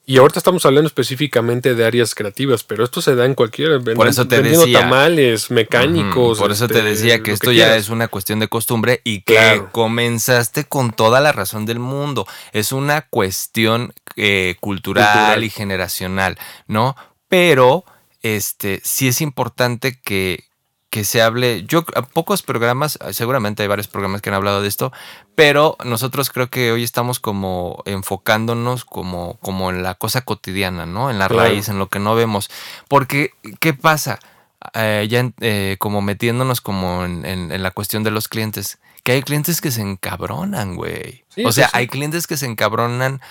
[0.04, 4.08] y ahorita estamos hablando específicamente de áreas creativas, pero esto se da en cualquier Por
[4.08, 4.80] eso te decía.
[4.80, 6.38] tamales, mecánicos.
[6.38, 9.34] Por eso te este, decía que esto ya es una cuestión de costumbre y que
[9.34, 9.68] Claro.
[9.72, 12.26] comenzaste con toda la razón del mundo.
[12.52, 15.44] Es una cuestión eh, cultural, Cultural.
[15.44, 16.96] y generacional, ¿no?
[17.28, 17.84] Pero
[18.22, 20.44] este sí es importante que,
[20.92, 21.64] que se hable.
[21.64, 24.92] Yo, a pocos programas, seguramente hay varios programas que han hablado de esto,
[25.34, 31.10] pero nosotros creo que hoy estamos como enfocándonos como, como en la cosa cotidiana, ¿no?
[31.10, 31.48] En la Claro.
[31.48, 32.50] raíz, en lo que no vemos.
[32.88, 34.18] Porque, ¿qué pasa?
[34.74, 39.12] Eh, ya eh, como metiéndonos como en, en- en la cuestión de los clientes, que
[39.12, 41.24] hay clientes que se encabronan, güey.
[41.30, 41.78] Sí, o sí, sea, sí.
[41.78, 43.22] hay clientes que se encabronan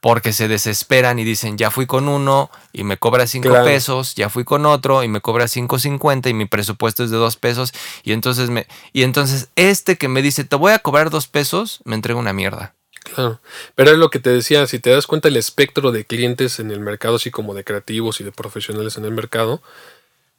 [0.00, 3.64] porque se desesperan y dicen, ya fui con uno y me cobra cinco Claro.
[3.66, 7.18] pesos, ya fui con otro y me cobra cinco cincuenta y mi presupuesto es de
[7.18, 11.10] dos pesos y entonces me y entonces este que me dice te voy a cobrar
[11.10, 12.74] dos pesos me entrega una mierda.
[13.14, 13.40] Claro.
[13.74, 16.70] Pero es lo que te decía, si te das cuenta el espectro de clientes en
[16.70, 19.62] el mercado, así como de creativos y de profesionales en el mercado,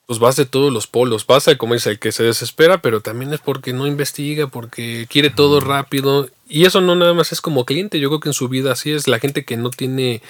[0.05, 1.25] pues vas de todos los polos.
[1.25, 5.07] Vas al, como dice, el que se desespera, pero también es porque no investiga, porque
[5.09, 6.29] quiere todo rápido.
[6.53, 8.91] Y eso no nada más es como cliente, yo creo que en su vida así
[8.91, 10.21] es la gente que no tiene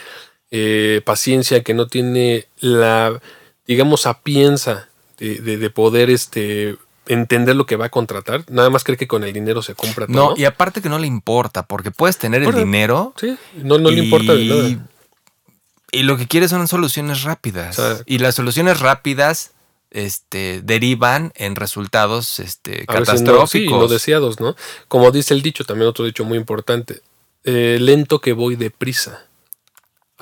[0.51, 3.19] eh, paciencia, que no tiene la,
[3.65, 6.75] digamos, sapienza de, de- de poder este,
[7.07, 8.43] entender lo que va a contratar.
[8.49, 10.15] Nada más cree que con el dinero se compra todo.
[10.31, 13.89] No, y aparte que no le importa, porque puedes tener el dinero Sí, no, no
[13.89, 14.88] le importa de nada.
[15.93, 18.03] Y lo que quiere son soluciones rápidas.
[18.05, 19.51] Y las soluciones rápidas
[19.91, 23.80] este, derivan en resultados este, A veces no, sí, catastróficos.
[23.80, 24.56] no deseados, ¿no?
[24.88, 27.01] Como dice el dicho, también otro dicho muy importante.
[27.43, 29.25] eh, lento que voy deprisa.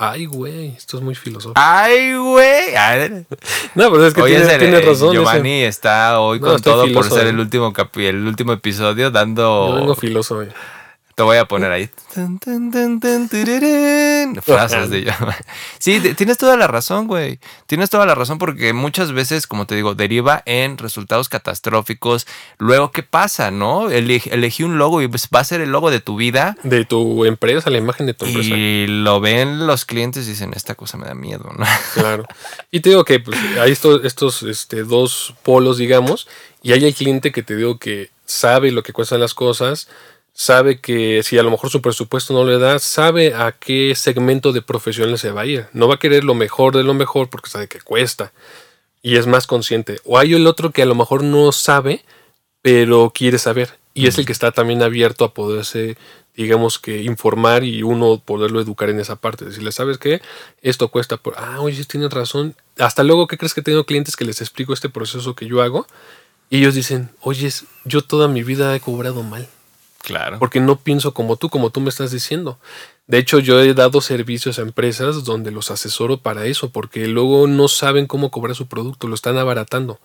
[0.02, 1.60] Ay, güey, esto es muy filosófico.
[1.62, 2.74] Ay, güey.
[3.74, 5.10] No, pero es que tiene, razón.
[5.10, 5.12] ese.
[5.12, 7.30] Giovanni está hoy No, con todo por ser eh.
[7.30, 9.74] el último el último episodio Yo dando.
[9.74, 10.48] vengo filoso, güey.
[11.20, 11.90] Te voy a poner ahí.
[14.42, 15.34] Frases de Giovanni.
[15.78, 17.38] Sí, tienes toda la razón, güey.
[17.66, 22.26] Tienes toda la razón porque muchas veces, como te digo, deriva en resultados catastróficos.
[22.56, 23.90] Luego, ¿qué pasa, no?
[23.90, 26.56] Eleg- elegí un logo y pues va a ser el logo de tu vida.
[26.62, 28.56] De tu empresa, la imagen de tu empresa.
[28.56, 31.66] Y lo ven los clientes y dicen, esta cosa me da miedo, ¿no?
[31.92, 32.24] Claro.
[32.70, 36.26] Y te digo que pues, hay estos, estos este, dos polos, digamos,
[36.62, 39.86] y hay el cliente que te digo que sabe lo que cuestan las cosas,
[40.40, 44.52] sabe que si a lo mejor su presupuesto no le da, sabe a qué segmento
[44.52, 45.66] de profesionales se va a ir.
[45.74, 48.32] No va a querer lo mejor de lo mejor porque sabe que cuesta
[49.02, 50.00] y es más consciente.
[50.06, 52.06] O hay el otro que a lo mejor no sabe,
[52.62, 53.78] pero quiere saber.
[53.92, 55.98] Y es el que está también abierto a poderse,
[56.34, 59.44] digamos que informar y uno poderlo educar en esa parte.
[59.44, 60.22] Decirle, ¿sabes qué?
[60.62, 61.34] Esto cuesta por...
[61.36, 62.54] Ah, oye, tienes razón.
[62.78, 65.86] Hasta luego, ¿qué crees que tengo clientes que les explico este proceso que yo hago?
[66.48, 67.50] Y ellos dicen, oye,
[67.84, 69.46] yo toda mi vida he cobrado mal.
[70.02, 70.38] Claro.
[70.38, 72.58] Porque no pienso como tú, como tú me estás diciendo.
[73.06, 77.46] De hecho, yo he dado servicios a empresas donde los asesoro para eso, porque luego
[77.46, 80.00] no saben cómo cobrar su producto, lo están abaratando.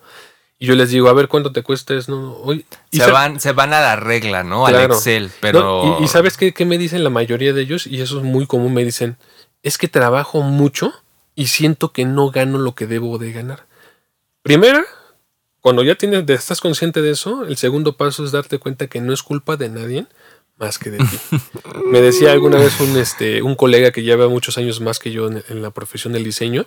[0.58, 1.94] Y yo les digo, a ver, ¿cuánto te cuesta?
[1.94, 4.66] Es, no, hoy Se van, se van a la regla, ¿no?
[4.66, 4.74] Al.
[4.76, 5.60] Excel, pero...
[5.60, 7.86] No, y, y ¿sabes qué, qué me dicen la mayoría de ellos?
[7.86, 9.16] Y eso es muy común, me dicen,
[9.62, 10.92] es que trabajo mucho
[11.34, 13.66] y siento que no gano lo que debo de ganar.
[14.42, 14.84] Primera,
[15.66, 19.12] cuando ya tienes, estás consciente de eso, el segundo paso es darte cuenta que no
[19.12, 20.06] es culpa de nadie
[20.58, 21.18] más que de ti.
[21.90, 25.26] Me decía alguna vez un, este, un colega que lleva muchos años más que yo
[25.26, 26.66] en, en la profesión del diseño,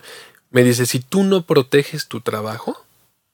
[0.51, 2.75] me dice, si tú no proteges tu trabajo,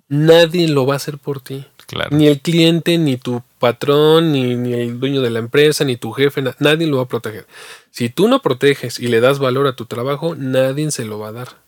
[0.08, 1.66] nadie lo va a hacer por ti.
[1.88, 2.16] Claro.
[2.16, 6.12] Ni el cliente, ni tu patrón, ni, ni el dueño de la empresa, ni tu
[6.12, 7.48] jefe, na- nadie lo va a proteger.
[7.90, 11.30] Si tú no proteges y le das valor a tu trabajo, nadie se lo va
[11.30, 11.65] a dar.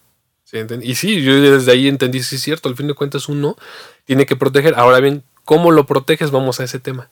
[0.83, 3.55] Y sí, yo desde ahí entendí, sí es cierto, al fin de cuentas uno
[4.05, 4.75] tiene que proteger.
[4.77, 6.31] Ahora bien, ¿cómo lo proteges?
[6.31, 7.09] Vamos a ese tema.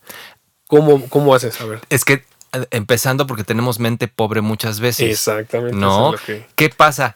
[0.66, 1.60] ¿Cómo, cómo haces?
[1.60, 1.80] A ver.
[1.90, 5.10] Es que eh, empezando porque tenemos mente pobre muchas veces.
[5.10, 5.76] Exactamente.
[5.76, 6.14] No.
[6.14, 7.14] es que- ¿Qué pasa?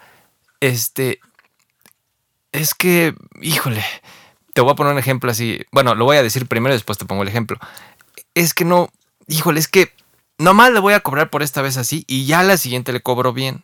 [0.61, 1.21] Este.
[2.53, 3.85] Es que, híjole,
[4.53, 5.65] te voy a poner un ejemplo así.
[5.73, 7.59] Bueno, lo voy a decir primero y después te pongo el ejemplo.
[8.35, 8.91] Es que no,
[9.29, 9.93] híjole, es que
[10.37, 13.33] nomás le voy a cobrar por esta vez así y ya la siguiente le cobro
[13.33, 13.63] bien.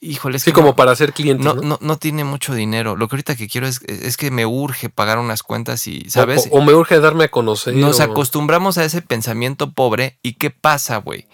[0.00, 1.42] Híjole, es Sí, que como no- para ser cliente.
[1.42, 1.96] no, ¿no?
[1.98, 2.96] tiene mucho dinero.
[2.96, 6.48] Lo que ahorita que quiero es, es que me urge pagar unas cuentas y, ¿sabes?
[6.50, 7.74] O, o me urge darme a conocer.
[7.74, 11.26] Nos o- acostumbramos a ese pensamiento pobre y ¿qué pasa, güey?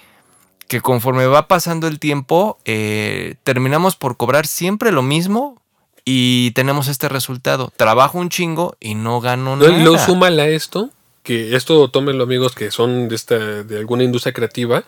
[0.69, 5.61] Que conforme va pasando el tiempo, eh, terminamos por cobrar siempre lo mismo
[6.05, 7.73] y tenemos este resultado.
[7.77, 9.77] Trabajo un chingo y no gano No, nada.
[9.79, 10.91] y luego súmale a esto,
[11.25, 14.85] que esto tómenlo amigos que son de esta, de alguna industria creativa.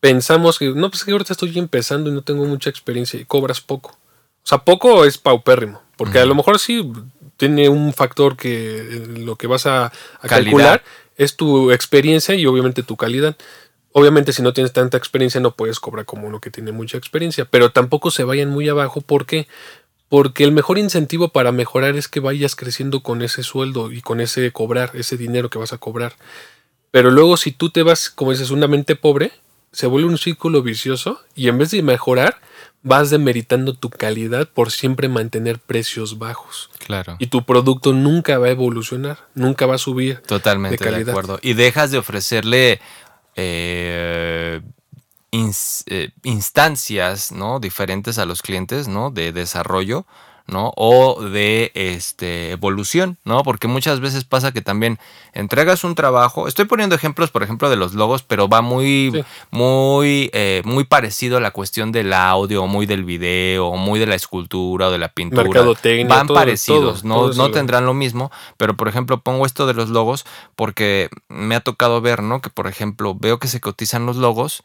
[0.00, 3.60] Pensamos que, no, pues que ahorita estoy empezando y no tengo mucha experiencia y cobras
[3.60, 3.90] poco.
[3.90, 6.90] O sea, poco es paupérrimo, porque a lo mejor sí
[7.36, 10.82] tiene un factor que eh, lo que vas a, a calcular
[11.16, 13.36] es tu experiencia y obviamente tu calidad.
[13.92, 17.44] Obviamente si no tienes tanta experiencia no puedes cobrar como uno que tiene mucha experiencia,
[17.44, 19.00] pero tampoco se vayan muy abajo.
[19.00, 19.48] ¿Por qué?
[20.08, 24.20] Porque el mejor incentivo para mejorar es que vayas creciendo con ese sueldo y con
[24.20, 26.14] ese cobrar, ese dinero que vas a cobrar.
[26.90, 29.32] Pero luego si tú te vas, como dices, una mente pobre,
[29.72, 32.40] se vuelve un círculo vicioso y en vez de mejorar,
[32.82, 36.70] vas demeritando tu calidad por siempre mantener precios bajos.
[36.86, 37.16] Claro.
[37.18, 40.20] Y tu producto nunca va a evolucionar, nunca va a subir.
[40.22, 41.10] Totalmente de de, calidad.
[41.10, 41.38] acuerdo.
[41.42, 42.80] Y dejas de ofrecerle
[43.36, 44.60] eh,
[45.30, 47.60] ins- eh, instancias ¿no?
[47.60, 49.10] diferentes a los clientes, ¿no?
[49.10, 50.06] De desarrollo,
[50.48, 50.72] ¿no?
[50.76, 53.42] O de este, evolución, ¿no?
[53.42, 54.98] Porque muchas veces pasa que también
[55.34, 56.48] entregas un trabajo.
[56.48, 59.22] Estoy poniendo ejemplos, por ejemplo, de los logos, pero va muy, Sí.
[59.50, 64.00] muy, eh, muy parecido a la cuestión del audio, o muy del video, o muy
[64.00, 65.42] de la escultura o de la pintura.
[66.08, 69.66] Van todo, parecidos, todo, no, todo no tendrán lo mismo, pero por ejemplo pongo esto
[69.66, 70.24] de los logos
[70.56, 72.40] porque me ha tocado ver, ¿no?
[72.40, 74.62] Que por ejemplo veo que se cotizan los logos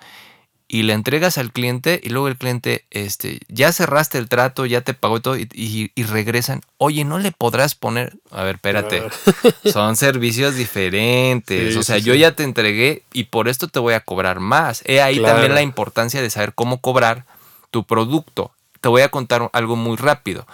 [0.73, 4.81] y le entregas al cliente y luego el cliente, este, ya cerraste el trato, ya
[4.81, 8.17] te pagó y todo y, y- y regresan, oye, ¿no le podrás poner?
[8.31, 9.03] A ver, espérate,
[9.71, 12.19] son servicios diferentes, Sí, o sea, sí, yo sí.
[12.21, 14.81] ya te entregué y por esto te voy a cobrar más.
[14.85, 15.33] He ahí Claro.
[15.35, 17.25] también la importancia de saber cómo cobrar
[17.69, 18.51] tu producto.
[18.81, 20.47] Te voy a contar algo muy rápido.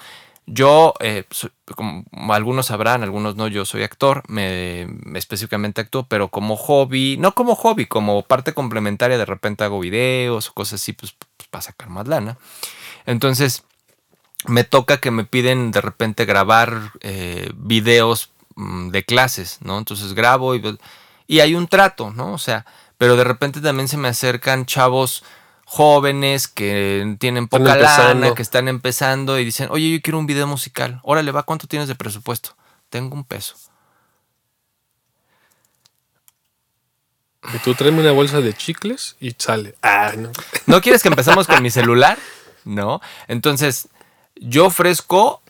[0.51, 6.07] Yo, eh, soy- como algunos sabrán, algunos no, yo soy actor, me, me específicamente actúo,
[6.07, 10.81] pero como hobby, no como hobby, como parte complementaria, de repente hago videos o cosas
[10.81, 12.37] así, pues, pues, para sacar más lana.
[13.05, 13.63] Entonces,
[14.47, 19.77] me toca que me piden de repente grabar eh, videos mm, de clases, ¿no?
[19.77, 20.79] Entonces grabo y,
[21.27, 22.33] y hay un trato, ¿no?
[22.33, 22.65] O sea,
[22.97, 25.23] pero de repente también se me acercan chavos
[25.71, 30.47] jóvenes que tienen poca lana, que están empezando y dicen, oye, yo quiero un video
[30.47, 30.99] musical.
[31.03, 32.55] Órale, va, ¿cuánto tienes de presupuesto?
[32.89, 33.55] Tengo un peso.
[37.53, 39.75] Y tú tráeme una bolsa de chicles y sale.
[39.83, 40.31] Ah, no.
[40.65, 42.17] ¿No quieres que empezamos con mi celular?
[42.65, 42.99] No.
[43.27, 43.89] Entonces,
[44.35, 45.43] yo ofrezco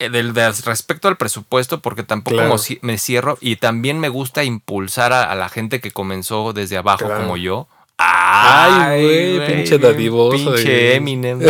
[0.00, 2.56] eh, del, del respecto al presupuesto porque tampoco Claro.
[2.82, 7.06] me cierro y también me gusta impulsar a, a la gente que comenzó desde abajo
[7.06, 7.20] Claro.
[7.22, 7.68] como yo.
[7.96, 9.02] Ay,
[9.36, 10.96] güey, pinche dadivoso, Pinche.
[10.96, 11.40] Eminem.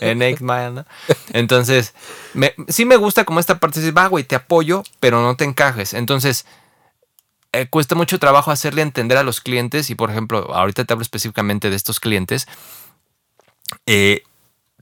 [0.00, 0.84] en X-Man, ¿no?
[1.32, 1.94] Entonces,
[2.34, 5.44] me- sí me gusta como esta parte decir, va, güey, te apoyo, pero no te
[5.44, 5.94] encajes.
[5.94, 6.46] Entonces,
[7.52, 11.02] eh, cuesta mucho trabajo hacerle entender a los clientes y, por ejemplo, ahorita te hablo
[11.02, 12.46] específicamente de estos clientes.
[13.86, 14.22] eh,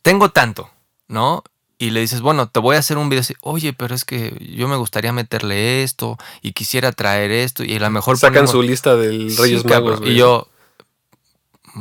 [0.03, 0.71] tengo tanto,
[1.09, 1.43] ¿no?
[1.79, 4.35] Y le dices, bueno, te voy a hacer un video así, oye, pero es que
[4.57, 8.51] yo me gustaría meterle esto y quisiera traer esto y a lo mejor Sacan ponemos-
[8.53, 9.65] su lista del Reyes.
[9.65, 10.01] Magos.
[10.05, 10.49] Y yo,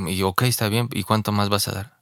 [0.07, 0.89] y yo, ok, está bien.
[0.91, 1.95] ¿Y cuánto más vas a dar?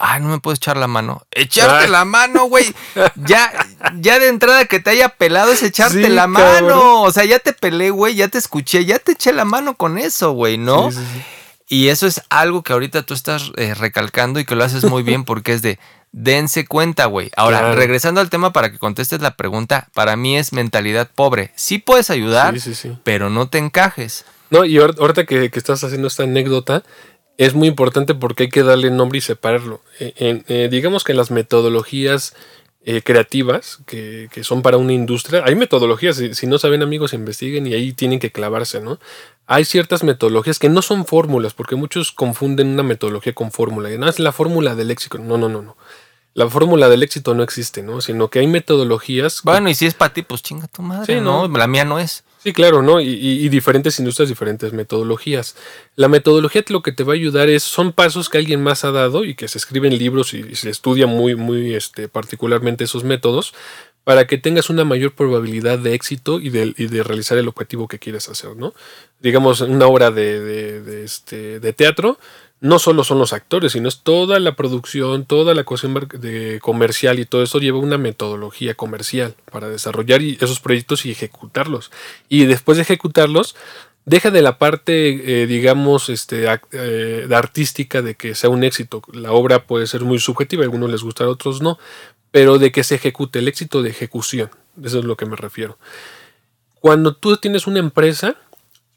[0.00, 1.22] Ay, no me puedes echar la mano.
[1.32, 1.90] Echarte Ay.
[1.90, 2.72] la mano, güey.
[3.16, 3.52] Ya,
[3.96, 6.32] ya de entrada que te haya pelado es echarte Sí, la cabrón.
[6.66, 7.02] mano.
[7.02, 9.98] O sea, ya te pelé, güey, ya te escuché, ya te eché la mano con
[9.98, 10.92] eso, güey, ¿no?
[10.92, 11.22] Sí, sí, sí.
[11.70, 15.02] Y eso es algo que ahorita tú estás eh, recalcando y que lo haces muy
[15.02, 15.78] bien porque es de
[16.12, 17.30] dense cuenta, güey.
[17.36, 17.74] Ahora, Claro.
[17.74, 21.52] regresando al tema para que contestes la pregunta, para mí es mentalidad pobre.
[21.56, 22.98] Sí puedes ayudar, Sí, sí, sí.
[23.02, 24.24] pero no te encajes.
[24.50, 26.84] No, y ahor- ahorita que, que estás haciendo esta anécdota,
[27.38, 29.80] es muy importante porque hay que darle nombre y separarlo.
[30.00, 32.34] Eh, en- eh, digamos que en las metodologías
[32.84, 35.42] eh, creativas que, que son para una industria.
[35.44, 38.98] Hay metodologías, si, si no saben amigos, investiguen y ahí tienen que clavarse, ¿no?
[39.46, 43.90] Hay ciertas metodologías que no son fórmulas, porque muchos confunden una metodología con fórmula.
[43.90, 45.18] No es la fórmula del éxito.
[45.18, 45.76] No, no, no, no.
[46.34, 48.00] La fórmula del éxito no existe, ¿no?
[48.00, 49.42] Sino que hay metodologías.
[49.42, 51.14] que- Bueno, y si es para ti, pues chinga tu madre.
[51.16, 51.58] Sí, no, no.
[51.58, 52.24] la mía no es.
[52.48, 52.98] Sí, claro, ¿no?
[53.02, 55.54] Y, diferentes industrias, diferentes metodologías.
[55.96, 58.90] La metodología lo que te va a ayudar es, son pasos que alguien más ha
[58.90, 63.52] dado y que se escriben libros y, se estudia muy, muy este, particularmente esos métodos
[64.02, 67.98] para que tengas una mayor probabilidad de éxito y de, de realizar el objetivo que
[67.98, 68.72] quieres hacer, ¿no?
[69.20, 72.18] Digamos, una obra de, de- de, este, de teatro,
[72.60, 77.18] no solo son los actores, sino es toda la producción, toda la cuestión de comercial
[77.20, 81.92] y todo eso lleva una metodología comercial para desarrollar esos proyectos y ejecutarlos.
[82.28, 83.54] Y después de ejecutarlos,
[84.06, 88.64] deja de la parte, eh, digamos, este, ac- eh, de artística de que sea un
[88.64, 89.02] éxito.
[89.12, 91.78] La obra puede ser muy subjetiva, a algunos les gustará, a otros no,
[92.30, 94.50] pero de que se ejecute, el éxito de ejecución.
[94.82, 95.78] Eso es lo que me refiero.
[96.80, 98.36] Cuando tú tienes una empresa,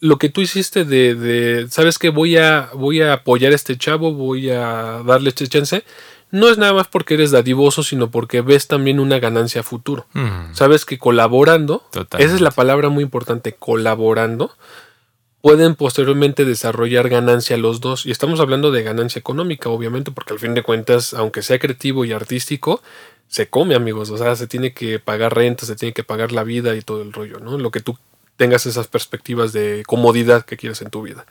[0.02, 3.78] lo que tú hiciste de, de, sabes que voy a, voy a apoyar a este
[3.78, 5.84] chavo, voy a darle este chance,
[6.32, 10.08] no es nada más porque eres dadivoso, sino porque ves también una ganancia a futuro.
[10.14, 12.26] Mm, Sabes que colaborando, Totalmente.
[12.26, 14.52] esa es la palabra muy importante, colaborando,
[15.42, 18.06] pueden posteriormente desarrollar ganancia los dos.
[18.08, 22.06] Y estamos hablando de ganancia económica, obviamente, porque al fin de cuentas, aunque sea creativo
[22.06, 22.82] y artístico,
[23.28, 24.10] se come, amigos.
[24.10, 27.02] O sea, se tiene que pagar renta, se tiene que pagar la vida y todo
[27.02, 27.58] el rollo, ¿no?
[27.58, 27.98] Lo que tú
[28.42, 31.28] tengas esas perspectivas de comodidad que quieres en tu vida.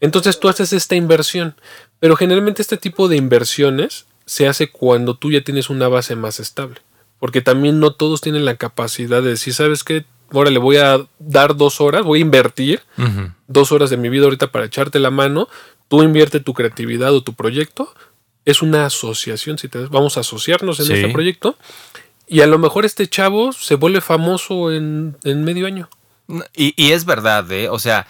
[0.00, 1.54] Entonces tú haces esta inversión,
[1.98, 6.40] pero generalmente este tipo de inversiones se hace cuando tú ya tienes una base más
[6.40, 6.76] estable,
[7.18, 10.04] porque también no todos tienen la capacidad de decir, ¿sabes qué?
[10.30, 12.82] Ahora le voy a dar dos horas, voy a invertir
[13.46, 15.48] dos horas de mi vida ahorita para echarte la mano,
[15.88, 17.94] tú invierte tu creatividad o tu proyecto,
[18.44, 20.92] es una asociación, si te vamos a asociarnos en Sí.
[20.92, 21.56] este proyecto,
[22.26, 25.88] y a lo mejor este chavo se vuelve famoso en, en medio año.
[26.54, 27.68] Y, y es verdad, ¿eh?
[27.68, 28.06] O sea,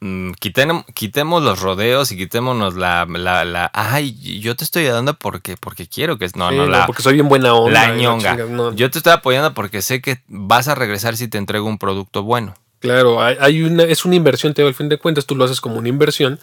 [0.00, 5.14] mm, quiten- quitemos los rodeos y quitémonos la, la, la- Ay, yo te estoy ayudando
[5.14, 6.26] porque, porque quiero que...
[6.34, 7.88] No, Sí, no, no, la, porque soy bien buena onda.
[7.88, 8.36] la ñonga.
[8.36, 8.72] no.
[8.74, 12.22] Yo te estoy apoyando porque sé que vas a regresar si te entrego un producto
[12.22, 12.54] bueno.
[12.80, 15.44] Claro, hay, hay una, es una inversión, te digo, al fin de cuentas tú lo
[15.44, 16.38] haces como una inversión.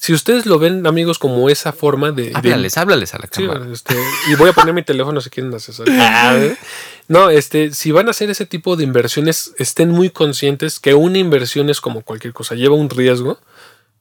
[0.00, 2.26] Si ustedes lo ven, amigos, como esa forma de...
[2.30, 3.66] de- Háblales, háblales a la Sí, cámara.
[3.72, 3.96] este,
[4.30, 6.56] y voy a poner mi teléfono si quieren asesorar.
[7.08, 11.18] no, este, si van a hacer ese tipo de inversiones, estén muy conscientes que una
[11.18, 13.40] inversión es como cualquier cosa, lleva un riesgo,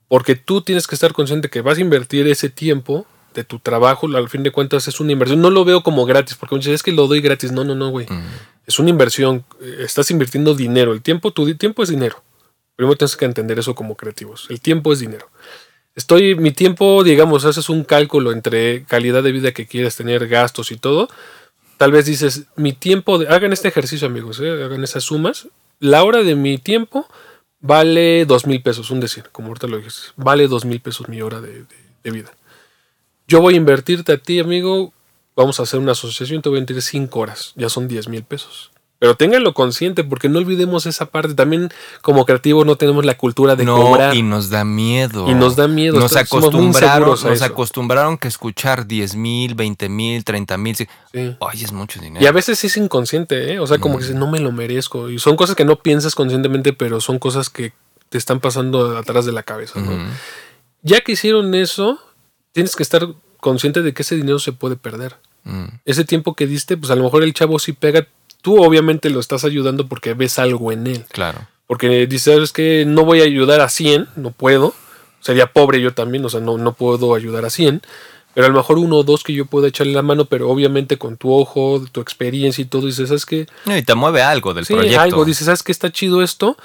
[0.08, 4.06] porque tú tienes que estar consciente que vas a invertir ese tiempo de tu trabajo,
[4.16, 5.42] al fin de cuentas es una inversión.
[5.42, 7.52] No lo veo como gratis, porque muchas veces es que lo doy gratis.
[7.52, 8.06] No, no, no, güey.
[8.08, 8.24] Mm.
[8.68, 9.46] Es una inversión.
[9.62, 10.94] eh, Estás invirtiendo dinero.
[10.94, 12.24] El tiempo, tu tiempo es dinero.
[12.76, 14.46] Primero tienes que entender eso como creativos.
[14.50, 15.30] El tiempo es dinero.
[15.98, 20.72] Estoy, mi tiempo, digamos, haces un cálculo entre calidad de vida que quieres tener, gastos
[20.72, 21.10] y todo.
[21.78, 24.50] Tal vez dices, mi tiempo, de- hagan este ejercicio, amigos, ¿eh?
[24.64, 25.48] hagan esas sumas.
[25.80, 27.08] La hora de mi tiempo
[27.62, 30.10] vale dos mil pesos, un decir, como ahorita lo dijiste.
[30.16, 31.66] Vale dos mil pesos mi hora de, de-
[32.04, 32.32] de vida.
[33.28, 34.94] Yo voy a invertirte a ti, amigo.
[35.36, 37.54] Vamos a hacer una asociación, te voy a invertir cinco horas.
[37.56, 38.72] Ya son diez mil pesos.
[39.00, 41.36] Pero ténganlo consciente, porque no olvidemos esa parte.
[41.36, 41.70] También,
[42.02, 44.16] como creativos, no tenemos la cultura de no, cobrar.
[44.16, 45.30] y nos da miedo.
[45.30, 50.58] Y nos da miedo, Nos acostumbraron, nos acostumbraron que escuchar 10 mil, 20 mil, 30
[50.58, 50.76] mil.
[50.76, 50.88] Sí.
[51.14, 52.24] Ay, es mucho dinero.
[52.24, 53.60] Y a veces es inconsciente, ¿eh?
[53.60, 55.10] O sea, como que dices, no me lo merezco.
[55.10, 57.74] Y son cosas que no piensas conscientemente, pero son cosas que
[58.10, 59.92] te están pasando atrás de la cabeza, ¿no?
[60.82, 62.00] Ya que hicieron eso,
[62.52, 63.08] tienes que estar
[63.40, 65.18] consciente de que ese dinero se puede perder.
[65.44, 65.66] Mm.
[65.86, 68.08] Ese tiempo que diste, pues a lo mejor el chavo sí pega.
[68.42, 71.06] Tú obviamente lo estás ayudando porque ves algo en él.
[71.10, 71.48] Claro.
[71.68, 74.74] Porque dices, ¿sabes que No voy a ayudar a 100, no puedo.
[75.20, 77.82] Sería pobre yo también, o sea, no, no puedo ayudar a 100.
[78.34, 80.98] Pero a lo mejor uno o dos que yo pueda echarle la mano, pero obviamente
[81.00, 83.48] con tu ojo, tu experiencia y todo, dices, ¿sabes qué?
[83.66, 85.02] Y te mueve algo del Sí, proyecto.
[85.02, 86.56] algo, dices, ¿sabes qué está chido esto?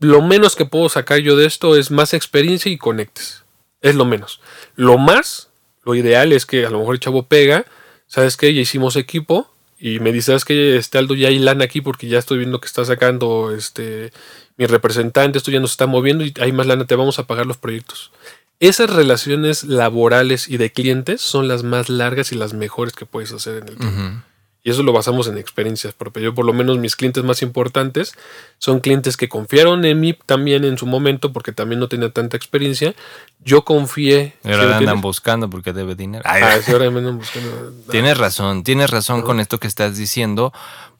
[0.00, 3.44] Lo menos que puedo sacar yo de esto es más experiencia y conectes.
[3.82, 4.40] Es lo menos.
[4.74, 5.50] Lo más,
[5.84, 7.66] lo ideal es que a lo mejor el chavo pega,
[8.06, 8.52] ¿sabes qué?
[8.54, 9.51] Ya hicimos equipo
[9.84, 10.76] y me dices, ¿sabes qué?
[10.76, 14.12] Este Aldo ya hay lana aquí porque ya estoy viendo que está sacando este
[14.56, 17.46] mi representante, esto ya nos está moviendo y hay más lana, te vamos a pagar
[17.46, 18.12] los proyectos.
[18.60, 23.32] Esas relaciones laborales y de clientes son las más largas y las mejores que puedes
[23.32, 24.22] hacer en el tiempo.
[24.64, 26.22] Y eso lo basamos en experiencias propias.
[26.22, 28.14] Yo por lo menos mis clientes más importantes
[28.58, 32.36] son clientes que confiaron en mí también en su momento porque también no tenía tanta
[32.36, 32.94] experiencia.
[33.44, 34.36] Yo confié.
[34.44, 36.22] Y ahora ¿sí me la andan buscando porque debe dinero.
[36.24, 37.72] Ay, Ah, sí, ahora me andan buscando.
[37.90, 40.52] Tienes razón, tienes razón con esto que estás diciendo,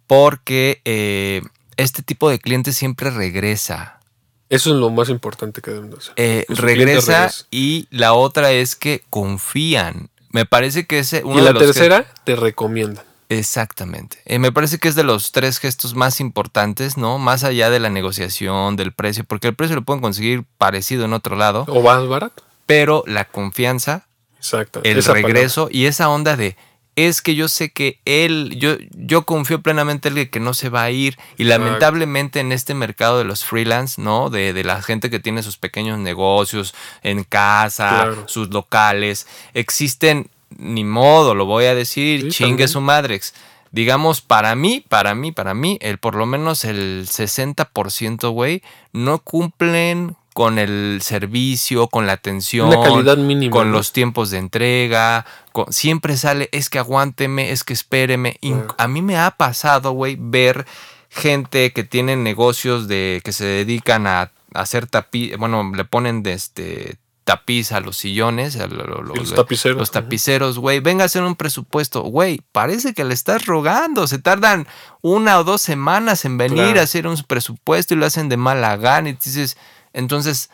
[0.08, 1.42] porque eh,
[1.76, 4.00] este tipo de cliente siempre regresa.
[4.48, 6.12] Eso es lo más importante que deben de hacer.
[6.16, 10.10] Eh, regresa y la otra es que confían.
[10.30, 13.04] Me parece que ese uno Y de la que- tercera, te recomiendan.
[13.38, 14.18] Exactamente.
[14.24, 17.18] Eh, me parece que es de los tres gestos más importantes, ¿no?
[17.18, 21.12] Más allá de la negociación, del precio, porque el precio lo pueden conseguir parecido en
[21.12, 22.42] otro lado, O más barato.
[22.66, 24.06] pero la confianza,
[24.38, 24.80] Exacto.
[24.84, 26.56] el esa regreso y esa onda de
[26.94, 30.68] es que yo sé que él, yo, yo confío plenamente en él que no se
[30.68, 31.16] va a ir.
[31.38, 34.28] Y lamentablemente en este mercado de los freelance, ¿no?
[34.28, 38.24] De, de la gente que tiene sus pequeños negocios en casa, Claro.
[38.28, 40.28] sus locales, existen,
[40.58, 42.68] ni modo, lo voy a decir, Sí, chingue también.
[42.68, 43.34] su madrex.
[43.70, 49.18] Digamos, para mí, para mí, para mí, el por lo menos el 60%, güey, no
[49.18, 53.50] cumplen con el servicio, con la atención, calidad mínima.
[53.52, 53.76] con ¿no?
[53.78, 55.26] los tiempos de entrega.
[55.52, 58.38] con- siempre sale, es que aguánteme, es que espéreme.
[58.78, 60.66] A mí me ha pasado, güey, ver
[61.10, 66.34] gente que tiene negocios de que se dedican a, hacer tapiz, bueno, le ponen de
[66.34, 69.78] este tapiz a los sillones, a lo- lo- Y los lo- tapiceros.
[69.78, 74.18] los tapiceros, güey, venga a hacer un presupuesto, güey, parece que le estás rogando, se
[74.18, 74.66] tardan
[75.02, 76.80] una o dos semanas en venir Claro.
[76.80, 79.56] a hacer un presupuesto y lo hacen de mala gana y dices,
[79.92, 80.50] entonces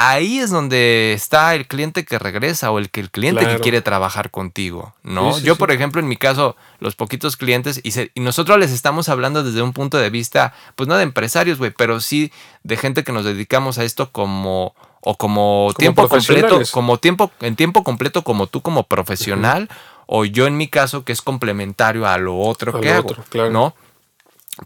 [0.00, 3.80] ahí es donde está el cliente que regresa o el que el cliente que quiere
[3.82, 5.32] trabajar contigo, ¿no?
[5.32, 5.58] Sí, sí, Yo, sí.
[5.58, 9.42] por ejemplo, en mi caso, los poquitos clientes y, se- y nosotros les estamos hablando
[9.42, 12.30] desde un punto de vista, pues no de empresarios, güey, pero sí
[12.62, 17.56] de gente que nos dedicamos a esto como o como, tiempo completo, como tiempo en
[17.56, 19.68] tiempo completo como tú como profesional
[20.06, 23.08] o yo en mi caso que es complementario a lo otro A que lo hago,
[23.10, 23.50] otro, claro.
[23.50, 23.74] ¿no?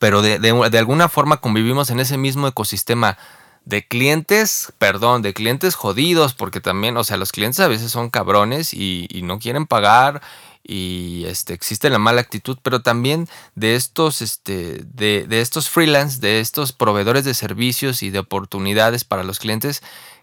[0.01, 3.19] Pero de, de- de alguna forma convivimos en ese mismo ecosistema
[3.65, 8.11] de clientes, perdón, de clientes jodidos, porque también, o sea, los clientes a veces son
[8.11, 10.21] cabrones y, y no quieren pagar
[10.65, 16.21] y este, existe la mala actitud, pero también de estos, este, de, de estos freelance,
[16.21, 19.83] de estos proveedores de servicios y de oportunidades para los clientes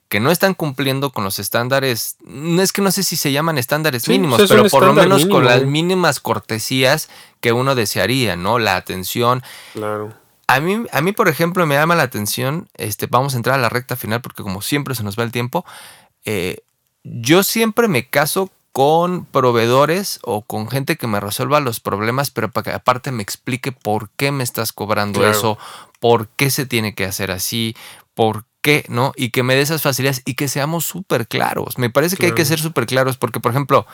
[0.09, 3.57] que no están cumpliendo con los estándares, no es que no sé si se llaman
[3.59, 7.09] estándares Sí, mínimos, es pero por lo menos con las mínimas cortesías
[7.41, 8.57] que uno desearía, ¿no?
[8.59, 9.43] La atención,
[9.73, 10.13] Claro.
[10.47, 13.61] a mí, a mí, por ejemplo, me llama la atención, este, vamos a entrar a
[13.61, 15.63] la recta final porque como siempre se nos va el tiempo,
[16.25, 16.57] eh,
[17.03, 22.49] yo siempre me caso con proveedores o con gente que me resuelva los problemas, pero
[22.49, 25.37] para que aparte me explique por qué me estás cobrando Claro.
[25.37, 25.57] eso,
[25.99, 27.75] por qué se tiene que hacer así,
[28.13, 29.13] por qué, ¿no?
[29.15, 31.77] Y que me dé esas facilidades y que seamos súper claros.
[31.77, 33.85] Me parece que hay que ser súper claros porque, por ejemplo,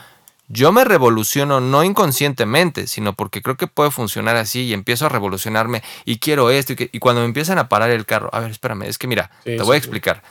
[0.48, 5.10] yo me revoluciono no inconscientemente, sino porque creo que puede funcionar así y empiezo a
[5.10, 6.74] revolucionarme y quiero esto.
[6.74, 9.08] Y, que- y cuando me empiezan a parar el carro, a ver, espérame, es que
[9.08, 10.22] mira, Sí, te voy a explicar.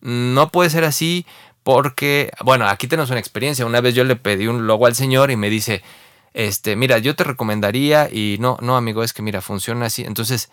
[0.00, 1.24] No puede ser así
[1.62, 3.64] porque, bueno, aquí tenemos una experiencia.
[3.64, 5.82] Una vez yo le pedí un logo al señor y me dice,
[6.34, 10.04] este, mira, yo te recomendaría y no, no, amigo, es que mira, funciona así.
[10.04, 10.50] Entonces,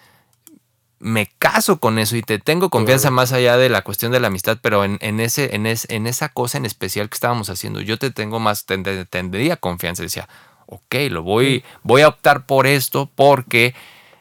[1.01, 3.15] me caso con eso y te tengo confianza Claro.
[3.15, 6.05] más allá de la cuestión de la amistad, pero en, en ese, en, es- en
[6.07, 10.03] esa cosa en especial que estábamos haciendo, yo te tengo más, tend- tendría confianza.
[10.03, 10.29] Decía,
[10.67, 13.73] ok, lo voy, voy a optar por esto porque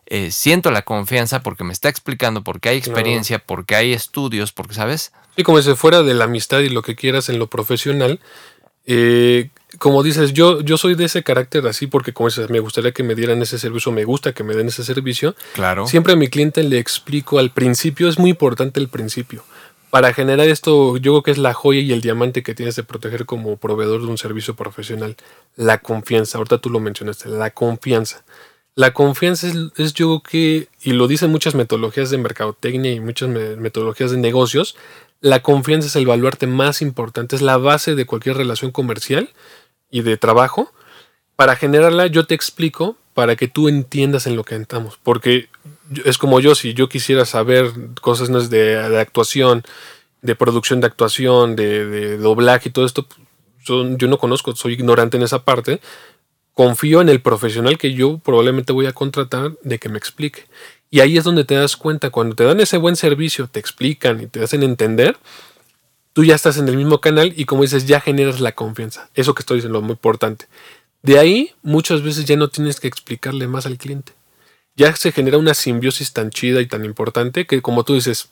[0.06, 2.92] eh, siento la confianza, porque me está explicando, porque hay Claro.
[2.98, 5.12] experiencia, porque hay estudios, porque, ¿sabes?
[5.36, 8.18] Sí, como si fuera de la amistad y lo que quieras en lo profesional.
[8.86, 12.92] eh, como dices, yo, yo soy de ese carácter así porque como dices, me gustaría
[12.92, 15.34] que me dieran ese servicio, me gusta que me den ese servicio.
[15.54, 15.86] Claro.
[15.86, 19.44] Siempre a mi cliente le explico al principio, es muy importante el principio.
[19.90, 22.84] Para generar esto, yo creo que es la joya y el diamante que tienes de
[22.84, 25.16] proteger como proveedor de un servicio profesional.
[25.56, 26.38] La confianza.
[26.38, 28.22] Ahorita tú lo mencionaste, la confianza.
[28.74, 33.56] La confianza es, yo que, y lo dicen muchas metodologías de mercadotecnia y muchas me-
[33.56, 34.76] metodologías de negocios,
[35.20, 39.30] la confianza es el baluarte más importante, es la base de cualquier relación comercial
[39.90, 40.72] y de trabajo.
[41.36, 44.98] Para generarla, yo te explico para que tú entiendas en lo que entramos.
[45.02, 45.48] Porque
[46.04, 48.40] es como yo, si yo quisiera saber cosas ¿no?
[48.40, 49.62] de, de actuación,
[50.22, 53.18] de producción de actuación, de, de doblaje y todo esto, pues,
[53.66, 55.80] yo no conozco, soy ignorante en esa parte.
[56.60, 60.44] Confío en el profesional que yo probablemente voy a contratar de que me explique.
[60.90, 64.20] Y ahí es donde te das cuenta, cuando te dan ese buen servicio, te explican
[64.20, 65.16] y te hacen entender,
[66.12, 69.08] tú ya estás en el mismo canal y como dices, ya generas la confianza.
[69.14, 70.48] Eso que estoy diciendo es muy importante.
[71.00, 74.12] De ahí muchas veces ya no tienes que explicarle más al cliente.
[74.76, 78.28] Ya se genera una simbiosis tan chida y tan importante que como tú dices,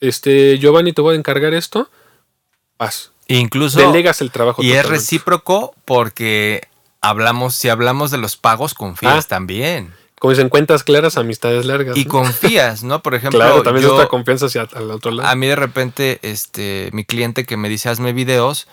[0.00, 1.88] este Giovanni te voy a encargar esto,
[2.76, 3.10] haz.
[3.26, 3.78] Incluso...
[3.78, 4.62] Delegas el trabajo.
[4.62, 6.68] Y es recíproco porque
[7.02, 9.28] hablamos, si hablamos de los pagos, confías Ah.
[9.28, 9.92] también.
[10.18, 11.96] Como dicen, cuentas claras, amistades largas.
[11.96, 12.10] Y ¿no?
[12.10, 13.02] confías, ¿no?
[13.02, 15.28] Por ejemplo, Claro, también yo- es otra confianza hacia al otro lado.
[15.28, 18.68] a mí de repente, este, mi cliente que me dice, hazme videos,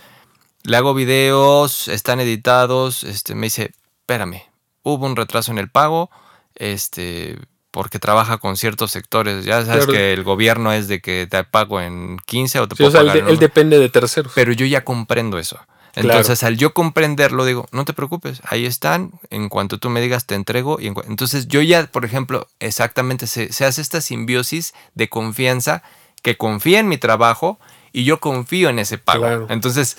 [0.63, 3.71] le hago videos, están editados, este, me dice,
[4.01, 4.43] espérame,
[4.83, 6.11] hubo un retraso en el pago,
[6.55, 7.37] este,
[7.71, 9.45] porque trabaja con ciertos sectores.
[9.45, 9.93] Ya sabes Claro.
[9.93, 12.91] que el gobierno es de que te pago en 15 o te Sí, o puedo
[12.91, 14.31] sea, él, pagar de- en él un- depende de terceros.
[14.35, 15.59] Pero yo ya comprendo eso.
[16.07, 20.25] Entonces, al yo comprenderlo, digo, no te preocupes, ahí están, en cuanto tú me digas,
[20.25, 20.79] te entrego.
[20.79, 25.83] Y en entonces, yo ya, por ejemplo, exactamente, se, se hace esta simbiosis de confianza,
[26.21, 27.59] que confía en mi trabajo
[27.93, 29.23] y yo confío en ese pago.
[29.23, 29.47] Claro.
[29.49, 29.97] Entonces,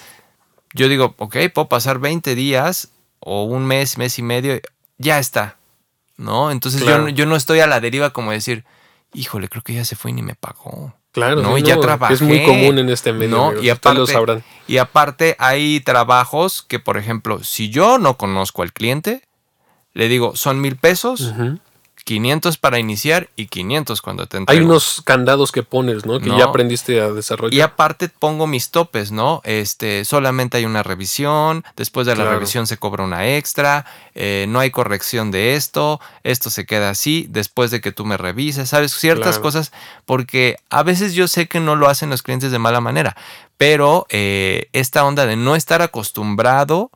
[0.75, 4.61] yo digo, ok, puedo pasar 20 días o un mes, mes y medio,
[4.99, 5.57] ya está,
[6.17, 6.51] ¿no?
[6.51, 6.99] Entonces, Claro.
[6.99, 8.65] yo, no- yo no estoy a la deriva como decir,
[9.13, 10.95] híjole, creo que ya se fue y ni me pagó.
[11.13, 12.15] Claro, No, sí, ya no, trabajé.
[12.15, 13.37] Es muy común en este medio.
[13.37, 14.45] No, amigos, y ustedes lo aparte, sabrán.
[14.69, 19.23] y aparte hay trabajos que, por ejemplo, si yo no conozco al cliente,
[19.93, 21.33] le digo, son mil pesos.
[22.11, 24.67] 500 para iniciar y 500 cuando te Hay entrego.
[24.67, 26.19] unos candados que pones, ¿no?
[26.19, 26.37] Que No.
[26.39, 27.55] ya aprendiste a desarrollar.
[27.55, 29.41] Y aparte pongo mis topes, ¿no?
[29.45, 32.39] Este, solamente hay una revisión, después de la Claro.
[32.41, 33.87] revisión se cobra una extra,
[34.17, 38.17] eh, no hay corrección de esto, esto se queda así, después de que tú me
[38.17, 38.91] revises, ¿sabes?
[38.93, 39.43] Ciertas Claro.
[39.43, 39.71] cosas,
[40.05, 43.17] porque a veces yo sé que no lo hacen los clientes de mala manera,
[43.57, 46.91] pero eh, esta onda de no estar acostumbrado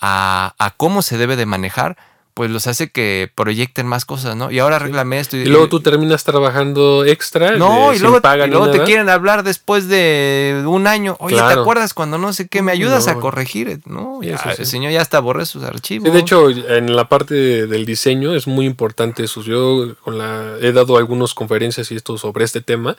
[0.00, 1.98] a, a cómo se debe de manejar,
[2.34, 4.50] pues los hace que proyecten más cosas, ¿no?
[4.50, 5.36] Y ahora arréglame esto.
[5.36, 7.52] Y luego tú terminas trabajando extra.
[7.52, 11.16] No, de- y luego, y luego te quieren hablar después de un año.
[11.20, 12.60] Oye, ¿te acuerdas cuando no sé qué?
[12.60, 13.78] ¿Me ayudas a corregir?
[13.86, 14.48] No, ya, sí.
[14.58, 16.08] el señor ya hasta borré sus archivos.
[16.08, 19.40] Sí, de hecho, en la parte de- del diseño es muy importante eso.
[19.42, 22.96] Yo con la, he dado algunas conferencias y esto sobre este tema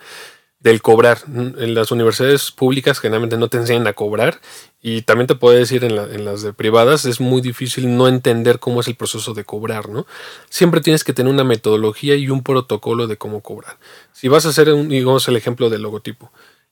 [0.59, 1.19] del cobrar.
[1.27, 4.41] En las universidades públicas generalmente no te enseñan a cobrar
[4.81, 8.59] y también te puedo decir en, en las de privadas es muy difícil no entender
[8.59, 10.07] cómo es el proceso de cobrar, ¿no?
[10.49, 13.77] Siempre tienes que tener una metodología y un protocolo de cómo cobrar.
[14.11, 16.31] Si vas a hacer, un, digamos, el ejemplo del logotipo.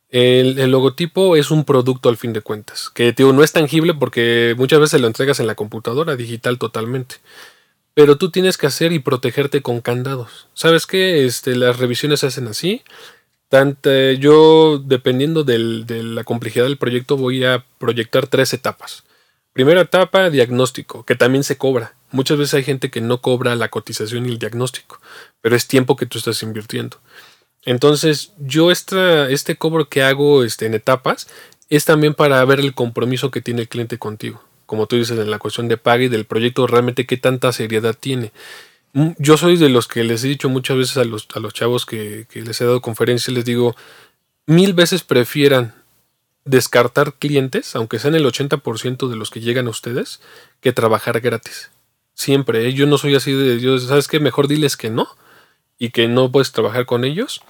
[0.09, 4.53] El, el logotipo es un producto al fin de cuentas, que no es tangible porque
[4.57, 7.15] muchas veces lo entregas en la computadora digital totalmente.
[7.95, 10.47] Pero tú tienes que hacer y protegerte con candados.
[10.53, 11.25] ¿Sabes qué?
[11.25, 12.83] Este, las revisiones se hacen así.
[14.19, 19.03] Yo, dependiendo de la complejidad del proyecto, voy a proyectar tres etapas.
[19.53, 21.93] Primera etapa, diagnóstico, que también se cobra.
[22.09, 24.99] Muchas veces hay gente que no cobra la cotización y el diagnóstico,
[25.41, 26.97] pero es tiempo que tú estás invirtiendo.
[27.63, 31.27] Entonces, yo esta, este cobro que hago este, en etapas
[31.69, 34.43] es también para ver el compromiso que tiene el cliente contigo.
[34.65, 37.95] Como tú dices, en la cuestión de paga y del proyecto, realmente qué tanta seriedad
[37.99, 38.31] tiene.
[38.93, 41.53] Mm, Yo soy de los que les he dicho muchas veces a los, a los
[41.53, 43.75] chavos que, que les he dado conferencias, les digo,
[44.45, 45.73] mil veces prefieran
[46.45, 50.21] descartar clientes, aunque sean el 80% de los que llegan a ustedes,
[50.61, 51.71] que trabajar gratis.
[52.15, 52.73] Siempre, ¿eh?
[52.73, 54.19] yo no soy así de, yo, ¿sabes qué?
[54.19, 55.07] Mejor diles que no
[55.79, 57.41] y que no puedes trabajar con ellos,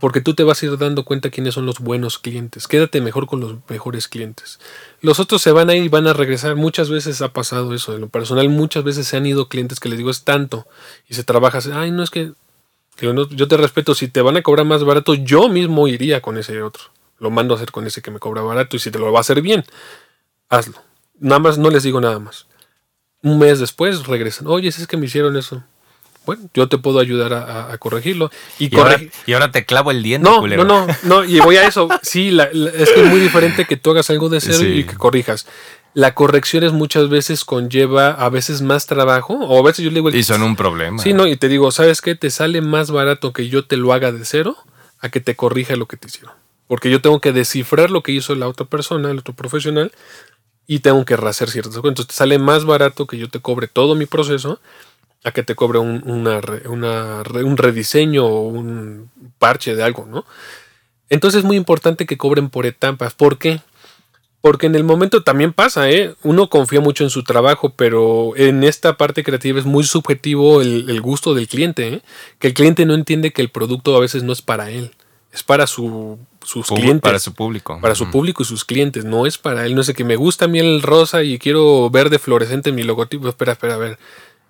[0.00, 2.68] porque tú te vas a ir dando cuenta quiénes son los buenos clientes.
[2.68, 4.58] Quédate mejor con los mejores clientes.
[5.00, 6.56] Los otros se van a ir y van a regresar.
[6.56, 7.94] Muchas veces ha pasado eso.
[7.94, 10.66] En lo personal, muchas veces se han ido clientes que les digo es tanto
[11.08, 11.60] y se trabaja.
[11.74, 12.32] Ay, no es que.
[13.00, 13.94] no, yo te respeto.
[13.94, 16.84] Si te van a cobrar más barato, yo mismo iría con ese otro.
[17.18, 19.18] Lo mando a hacer con ese que me cobra barato y si te lo va
[19.18, 19.64] a hacer bien,
[20.48, 20.82] hazlo.
[21.18, 22.46] Nada más, no les digo nada más.
[23.22, 24.46] Un mes después regresan.
[24.46, 25.64] Oye, si es que me hicieron eso.
[26.26, 28.30] Bueno, yo te puedo ayudar a, corregirlo.
[28.58, 30.64] Y, y, ahora, y ahora te clavo el diente, no, culero.
[30.64, 31.88] no, no, no, y voy a eso.
[32.02, 34.66] Sí, la- la- es que es muy diferente que tú hagas algo de cero Sí.
[34.66, 35.46] y que corrijas.
[35.94, 39.94] La corrección es muchas veces conlleva a veces más trabajo, o a veces yo le
[40.02, 40.10] digo...
[40.10, 41.02] Y son un problema.
[41.02, 42.14] Sí, no, y te digo, ¿sabes qué?
[42.14, 44.56] Te sale más barato que yo te lo haga de cero
[45.00, 46.34] a que te corrija lo que te hicieron.
[46.66, 49.92] Porque yo tengo que descifrar lo que hizo la otra persona, el otro profesional,
[50.66, 51.88] y tengo que hacer ciertas cosas.
[51.90, 54.60] Entonces te sale más barato que yo te cobre todo mi proceso
[55.26, 60.24] a que te cobre un, una una un rediseño o un parche de algo, ¿no?
[61.10, 63.14] Entonces es muy importante que cobren por etapas.
[63.14, 63.60] ¿Por qué?
[64.40, 66.14] Porque en el momento también pasa, ¿eh?
[66.22, 70.88] Uno confía mucho en su trabajo, pero en esta parte creativa es muy subjetivo el,
[70.88, 72.02] el gusto del cliente, ¿eh?
[72.38, 74.92] Que el cliente no entiende que el producto a veces no es para él,
[75.32, 77.02] es para su, sus Pub- clientes.
[77.02, 77.80] Para su público.
[77.80, 79.74] Para su público y sus clientes, no es para él.
[79.74, 82.84] No sé, que me gusta a mí el rosa y quiero verde fluorescente en mi
[82.84, 83.28] logotipo.
[83.28, 83.98] Espera, espera, a ver.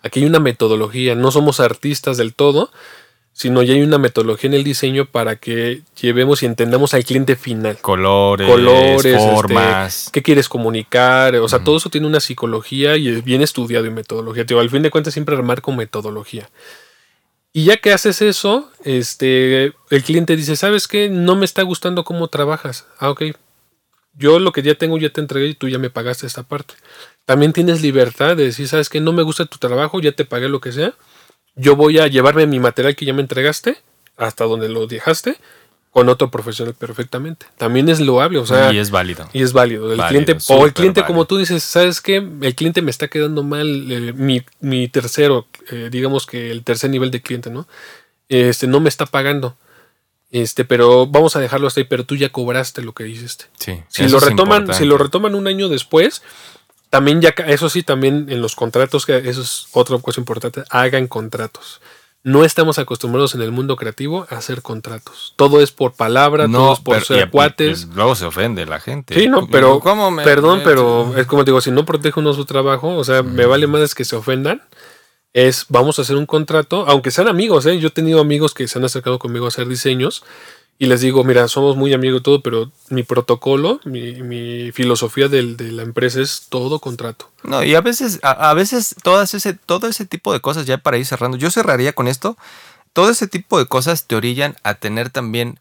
[0.06, 2.70] Aquí hay una metodología, no somos artistas del todo,
[3.36, 7.36] sino ya hay una metodología en el diseño para que llevemos y entendamos al cliente
[7.36, 7.76] final.
[7.82, 10.08] Colores, Colores, este, formas.
[10.10, 11.36] ¿Qué quieres comunicar?
[11.36, 14.46] O sea, todo eso tiene una psicología y es bien estudiado en metodología.
[14.58, 16.48] Al fin de cuentas siempre remarco metodología.
[17.52, 21.08] Y ya que haces eso, este, el cliente dice, ¿sabes qué?
[21.08, 22.86] No me está gustando cómo trabajas.
[22.98, 23.22] Ah, ok.
[24.14, 26.72] Yo lo que ya tengo ya te entregué y tú ya me pagaste esta parte.
[27.26, 29.00] También tienes libertad de decir, ¿sabes qué?
[29.00, 30.94] No me gusta tu trabajo, ya te pagué lo que sea.
[31.56, 33.76] Yo voy a llevarme mi material que ya me entregaste
[34.16, 35.36] hasta donde lo dejaste
[35.90, 37.46] con otro profesional perfectamente.
[37.56, 39.28] También es loable, o sea, y es válido.
[39.32, 39.90] y es válido.
[39.90, 42.16] El Válido, cliente, o el cliente, como tú dices, ¿sabes qué?
[42.16, 46.90] El cliente me está quedando mal, eh, mi, mi tercero, eh, digamos que el tercer
[46.90, 47.66] nivel de cliente, ¿no?
[48.28, 49.56] Este, no me está pagando.
[50.30, 53.46] Este, pero vamos a dejarlo hasta ahí, pero tú ya cobraste lo que hiciste.
[53.58, 53.82] Sí.
[53.88, 56.22] Si lo retoman, si lo retoman un año después,
[56.96, 61.06] también ya, eso sí, también en los contratos, que eso es otra cosa importante, hagan
[61.08, 61.80] contratos.
[62.22, 65.32] No estamos acostumbrados en el mundo creativo a hacer contratos.
[65.36, 67.86] Todo es por palabra, todo es por pero- ser y- cuates.
[67.88, 69.14] y luego se ofende la gente.
[69.14, 72.18] Sí, no, pero, ¿Cómo me- perdón, me- pero es como te digo, si no protege
[72.18, 74.62] uno su trabajo, o sea, me vale más que se ofendan,
[75.34, 77.78] es vamos a hacer un contrato, aunque sean amigos, ¿eh?
[77.78, 80.24] yo he tenido amigos que se han acercado conmigo a hacer diseños
[80.78, 85.28] y les digo, mira, somos muy amigos y todo, pero mi protocolo, mi, mi filosofía
[85.28, 87.30] del- de la empresa es todo contrato.
[87.42, 90.78] No, y a veces, a, a veces todas ese, todo ese tipo de cosas, ya
[90.78, 92.36] para ir cerrando, yo cerraría con esto,
[92.92, 95.60] todo ese tipo de cosas te orillan a tener también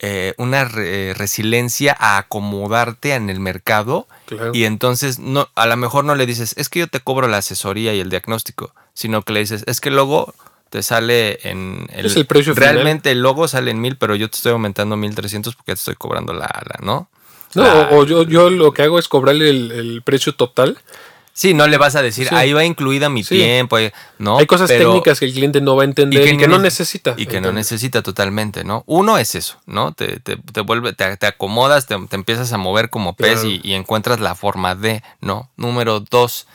[0.00, 4.52] eh, una re- resiliencia a acomodarte en el mercado Claro.
[4.54, 7.38] y entonces no, a lo mejor no le dices, es que yo te cobro la
[7.38, 10.34] asesoría y el diagnóstico, sino que le dices, es que luego
[10.70, 11.86] te sale en...
[11.92, 12.74] Es el precio final.
[12.74, 15.78] Realmente el logo sale en mil, pero yo te estoy aumentando mil trescientos porque te
[15.78, 17.08] estoy cobrando la, la ¿no?
[17.54, 20.78] No, La- o, yo, yo lo que hago es cobrarle el, el precio total.
[21.32, 22.34] Sí, no le vas a decir, Sí.
[22.34, 23.36] ahí va incluida mi Sí.
[23.36, 24.38] tiempo, eh, ¿no?
[24.38, 27.14] Hay cosas Pero- técnicas que el cliente no va a entender y que, no necesita.
[27.16, 28.82] Y que no necesita totalmente, ¿no?
[28.86, 29.92] Uno es eso, ¿no?
[29.92, 33.48] Te, te, te vuelve, te, te acomodas, te, te empiezas a mover como pez Claro.
[33.50, 35.48] y, y encuentras la forma de, ¿no?
[35.56, 36.48] Número dos.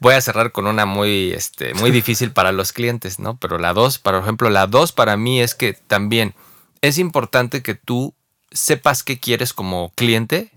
[0.00, 3.36] Voy a cerrar con una muy, este, muy difícil para los clientes, ¿no?
[3.36, 6.34] Pero la dos, por ejemplo, la dos para mí es que también
[6.80, 8.14] es importante que tú
[8.50, 10.50] sepas qué quieres como cliente,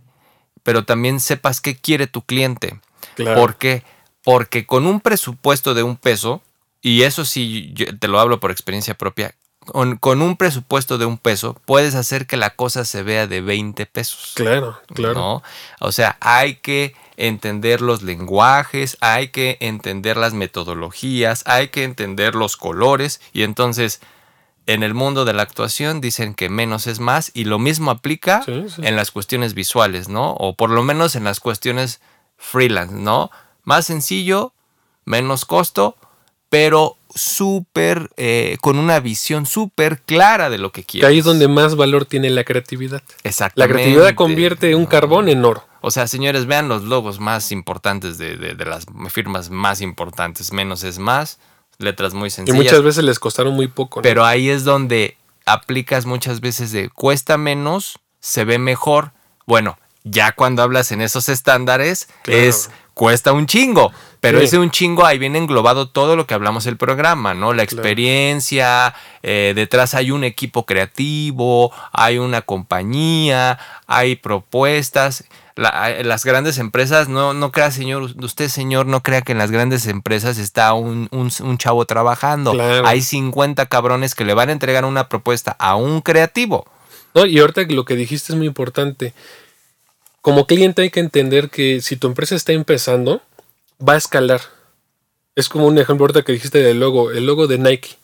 [0.63, 2.79] pero también sepas qué quiere tu cliente.
[3.15, 3.39] Claro.
[3.39, 3.83] ¿Por qué?
[4.23, 6.41] Porque con un presupuesto de un peso,
[6.81, 9.35] y eso sí, yo te lo hablo por experiencia propia,
[9.65, 13.41] con, con un presupuesto de un peso puedes hacer que la cosa se vea de
[13.41, 14.33] 20 pesos.
[14.35, 15.13] Claro, claro.
[15.13, 15.43] ¿no?
[15.79, 16.95] O sea, hay que
[17.27, 24.01] entender los lenguajes, hay que entender las metodologías, hay que entender los colores y entonces
[24.67, 28.43] en el mundo de la actuación dicen que menos es más y lo mismo aplica
[28.43, 28.81] Sí, sí.
[28.85, 30.31] en las cuestiones visuales, ¿no?
[30.33, 31.99] O por lo menos en las cuestiones
[32.37, 33.31] freelance, ¿no?
[33.63, 34.53] Más sencillo,
[35.05, 35.95] menos costo,
[36.49, 41.09] pero súper, eh, con una visión súper clara de lo que Que quieres.
[41.09, 43.01] ahí es donde más valor tiene la creatividad.
[43.23, 43.73] La Exactamente.
[43.73, 45.65] creatividad convierte un carbón en oro.
[45.81, 50.53] O sea, señores, vean los logos más importantes de, de- de las firmas más importantes.
[50.53, 51.39] Menos es más,
[51.79, 52.55] letras muy Y sencillas.
[52.63, 53.99] muchas veces les costaron muy poco.
[53.99, 54.03] ¿no?
[54.03, 59.11] Pero ahí es donde aplicas muchas veces de cuesta menos, se ve mejor.
[59.47, 62.39] Bueno, ya cuando hablas en esos estándares Claro.
[62.41, 63.91] es cuesta un chingo.
[64.19, 64.45] Pero Sí.
[64.45, 67.53] ese un chingo ahí viene englobado todo lo que hablamos del programa, ¿no?
[67.53, 67.81] La Claro.
[67.81, 75.23] experiencia, eh, detrás hay un equipo creativo, hay una compañía, hay propuestas.
[75.55, 79.37] La- eh, las grandes empresas, no, no crea, señor, usted, señor, no crea que en
[79.37, 82.51] las grandes empresas está un, un- un chavo trabajando.
[82.53, 82.87] Claro.
[82.87, 86.65] Hay 50 cabrones que le van a entregar una propuesta a un creativo.
[87.13, 89.13] No, y ahorita lo que dijiste es muy importante.
[90.21, 93.21] Como cliente hay que entender que si tu empresa está empezando,
[93.87, 94.41] va a escalar.
[95.35, 97.97] Es como un ejemplo ahorita que dijiste del logo, el logo de Nike.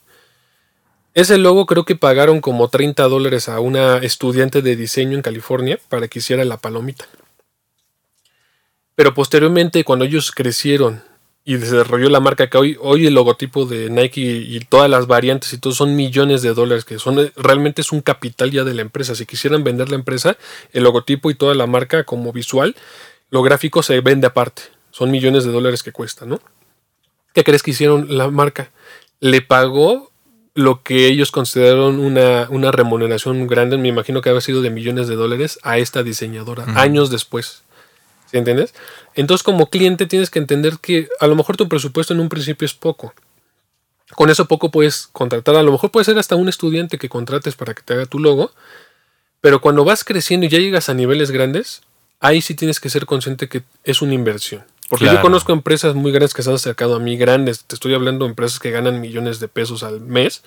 [1.13, 5.79] Ese logo creo que pagaron como 30 dólares a una estudiante de diseño en California
[5.89, 7.07] para que hiciera la palomita.
[8.95, 11.03] Pero posteriormente, cuando ellos crecieron
[11.47, 15.07] y desarrolló la marca que hoy, hoy el logotipo de Nike y, y todas las
[15.07, 18.73] variantes y todo son millones de dólares que son realmente es un capital ya de
[18.73, 19.15] la empresa.
[19.15, 20.35] Si quisieran vender la empresa,
[20.73, 22.75] el logotipo y toda la marca como visual,
[23.29, 24.63] lo gráfico se vende aparte.
[24.91, 26.41] Son millones de dólares que cuesta, ¿no?
[27.33, 28.71] ¿Qué crees que hicieron la marca?
[29.21, 30.11] Le pagó
[30.53, 35.07] lo que ellos consideraron una, una remuneración grande, me imagino que había sido de millones
[35.07, 37.63] de dólares, a esta diseñadora, años después.
[38.31, 38.73] ¿Sí entiendes?
[39.15, 42.65] Entonces, como cliente, tienes que entender que a lo mejor tu presupuesto en un principio
[42.65, 43.13] es poco.
[44.15, 45.55] Con eso poco puedes contratar.
[45.55, 48.19] A lo mejor puede ser hasta un estudiante que contrates para que te haga tu
[48.19, 48.51] logo.
[49.41, 51.81] Pero cuando vas creciendo y ya llegas a niveles grandes,
[52.19, 54.63] ahí sí tienes que ser consciente que es una inversión.
[54.89, 55.17] Porque Claro.
[55.19, 57.65] yo conozco empresas muy grandes que se han acercado a mí, grandes.
[57.65, 60.43] Te estoy hablando de empresas que ganan millones de pesos al mes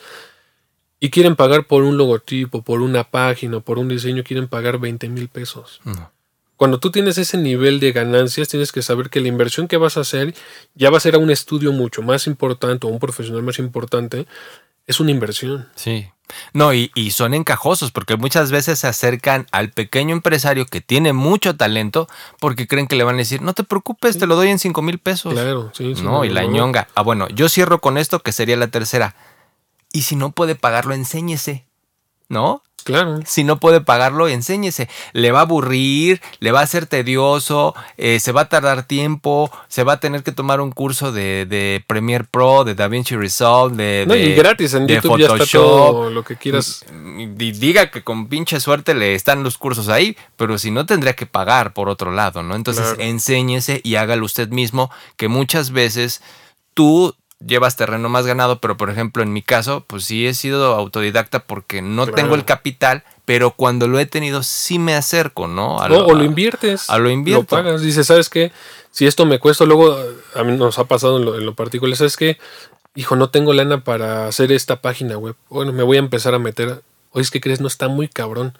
[0.98, 5.08] y quieren pagar por un logotipo, por una página, por un diseño, quieren pagar 20
[5.10, 5.80] mil pesos.
[5.84, 6.10] No.
[6.60, 9.96] Cuando tú tienes ese nivel de ganancias, tienes que saber que la inversión que vas
[9.96, 10.34] a hacer
[10.74, 14.26] ya va a ser a un estudio mucho más importante o un profesional más importante.
[14.86, 15.70] Es una inversión.
[15.74, 16.10] Sí.
[16.52, 21.14] No, y, y son encajosos porque muchas veces se acercan al pequeño empresario que tiene
[21.14, 22.08] mucho talento
[22.40, 24.82] porque creen que le van a decir, no te preocupes, te lo doy en 5
[24.82, 25.32] mil pesos.
[25.32, 25.94] Claro, sí.
[25.94, 26.88] sí, No, y la ñonga.
[26.94, 29.16] Ah, bueno, yo cierro con esto que sería la tercera.
[29.94, 31.64] Y si no puede pagarlo, enséñese.
[32.28, 32.62] ¿No?
[32.84, 33.20] Claro.
[33.26, 34.88] Si no puede pagarlo, enséñese.
[35.12, 39.50] Le va a aburrir, le va a ser tedioso, eh, se va a tardar tiempo,
[39.68, 43.76] se va a tener que tomar un curso de, de Premiere Pro, de DaVinci Resolve,
[43.76, 45.60] de, No, de- y gratis en de YouTube ya está Photoshop.
[45.62, 46.84] todo lo que quieras.
[47.18, 51.14] Y diga que con pinche suerte le están los cursos ahí, pero si no tendría
[51.14, 52.54] que pagar por otro lado, ¿no?
[52.54, 53.02] Entonces Claro.
[53.02, 56.22] enséñese y hágalo usted mismo, que muchas veces
[56.74, 57.14] tú
[57.44, 61.40] llevas terreno más ganado, pero por ejemplo en mi caso, pues sí he sido autodidacta
[61.40, 62.14] porque no Claro.
[62.16, 65.80] tengo el capital, pero cuando lo he tenido sí me acerco, ¿no?
[65.82, 66.90] A No, o lo inviertes.
[66.90, 67.46] a lo invierto.
[67.56, 67.82] pagas.
[67.82, 68.52] Dices, ¿sabes qué?
[68.90, 69.96] Si esto me cuesta, luego
[70.34, 72.38] a mí nos ha pasado en lo, en lo particular, ¿sabes qué?
[72.94, 75.36] Hijo, no tengo lana para hacer esta página web.
[75.48, 76.82] Bueno, me voy a empezar a meter.
[77.12, 78.56] Oye, es que crees, no está muy cabrón.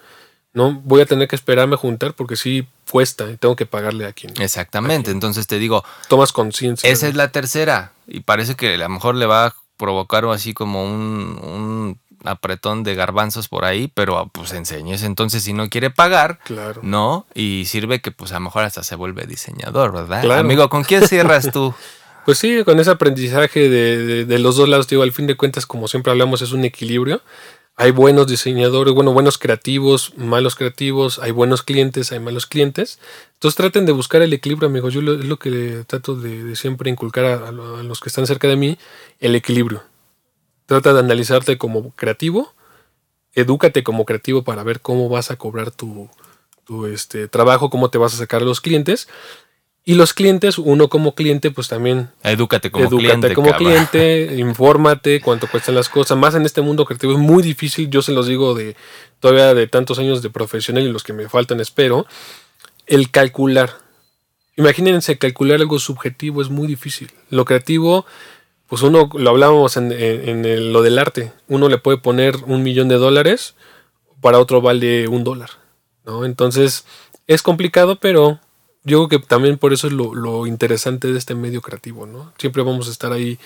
[0.53, 4.05] No, voy a tener que esperarme a juntar porque sí cuesta y tengo que pagarle
[4.05, 4.33] a quien.
[4.41, 6.89] Exactamente, entonces te digo, Tomas conciencia.
[6.89, 7.93] Esa es la tercera.
[8.13, 12.83] Y parece que a lo mejor le va a provocar así como un, un apretón
[12.83, 15.05] de garbanzos por ahí, pero pues enséñese.
[15.05, 16.81] Entonces, si no quiere pagar, Claro.
[16.83, 20.21] no, y sirve que pues a lo mejor hasta se vuelve diseñador, ¿verdad?
[20.21, 20.41] Claro.
[20.41, 21.73] Amigo, ¿con quién cierras tú?
[22.23, 25.35] Pues sí, con ese aprendizaje de, de- de los dos lados, digo, al fin de
[25.35, 27.19] cuentas, como siempre hablamos, es un equilibrio.
[27.77, 32.99] Hay buenos diseñadores, bueno, buenos creativos, malos creativos, hay buenos clientes, hay malos clientes.
[33.33, 34.93] Entonces traten de buscar el equilibrio, amigos.
[34.93, 38.09] Yo lo- es lo que trato de, siempre inculcar a, a lo- a los que
[38.09, 38.77] están cerca de mí,
[39.19, 39.83] el equilibrio.
[40.67, 42.53] Trata de analizarte como creativo,
[43.33, 46.09] edúcate como creativo para ver cómo vas a cobrar tu,
[46.65, 49.07] tu, este, trabajo, cómo te vas a sacar a los clientes.
[49.83, 53.33] Y los clientes, uno como cliente, pues también Edúcate como Edúcate cliente.
[53.33, 53.67] como cabrón.
[53.87, 56.17] cliente, infórmate cuánto cuestan las cosas.
[56.17, 58.75] Más en este mundo creativo es muy difícil, yo se los digo de
[59.19, 62.05] todavía de tantos años de profesional y los que me faltan espero,
[62.85, 63.71] el calcular.
[64.55, 67.11] Imagínense calcular algo subjetivo es muy difícil.
[67.29, 68.05] Lo creativo,
[68.67, 72.35] pues uno, lo hablábamos en, en- en el- lo del arte, uno le puede poner
[72.45, 73.55] un millón de dólares,
[74.21, 75.49] para otro vale un dólar.
[76.05, 76.25] ¿no?
[76.25, 76.85] Entonces
[77.25, 78.39] es complicado, pero
[78.83, 82.33] yo creo que también por eso es lo, lo interesante de este medio creativo, ¿no?
[82.37, 83.37] Siempre vamos a estar ahí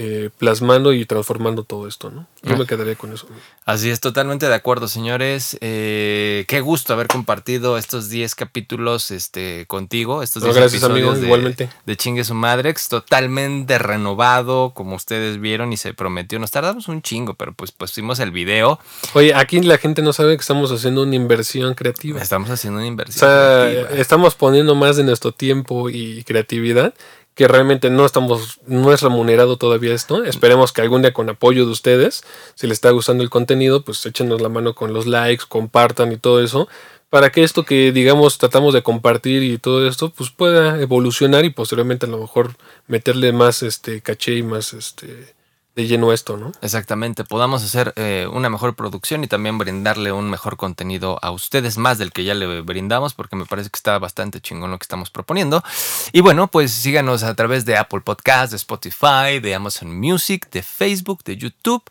[0.00, 2.28] eh, plasmando y transformando todo esto, ¿no?
[2.44, 2.56] Yo Ah.
[2.58, 3.26] me quedaría con eso.
[3.64, 5.58] Así es, totalmente de acuerdo, señores.
[5.60, 10.22] Eh, qué gusto haber compartido estos 10 capítulos este, contigo.
[10.22, 11.68] Estos No, 10 gracias, amigo, episodios de- igualmente.
[11.84, 16.38] De Chingue su Madrex, totalmente renovado, como ustedes vieron y se prometió.
[16.38, 18.78] Nos tardamos un chingo, pero pues pusimos el video.
[19.14, 22.22] Oye, aquí la gente no sabe que estamos haciendo una inversión creativa.
[22.22, 23.28] Estamos haciendo una O inversión.
[23.28, 24.00] sea, creativa.
[24.00, 26.94] estamos poniendo más de nuestro tiempo y creatividad
[27.38, 30.24] que realmente no estamos, no es remunerado todavía esto.
[30.24, 32.24] Esperemos que algún día con apoyo de ustedes,
[32.56, 36.16] si les está gustando el contenido, pues échenos la mano con los likes, compartan y
[36.16, 36.66] todo eso,
[37.10, 41.50] para que esto que digamos tratamos de compartir y todo esto, pues pueda evolucionar y
[41.50, 42.56] posteriormente a lo mejor
[42.88, 45.36] meterle más este caché y más este
[45.78, 46.50] de lleno esto, ¿no?
[46.60, 51.78] Exactamente, podamos hacer eh, una mejor producción y también brindarle un mejor contenido a ustedes,
[51.78, 54.82] más del que ya le brindamos, porque me parece que está bastante chingón lo que
[54.82, 55.62] estamos proponiendo.
[56.10, 60.64] Y bueno, pues síganos a través de Apple Podcast, de Spotify, de Amazon Music, de
[60.64, 61.84] Facebook, de YouTube.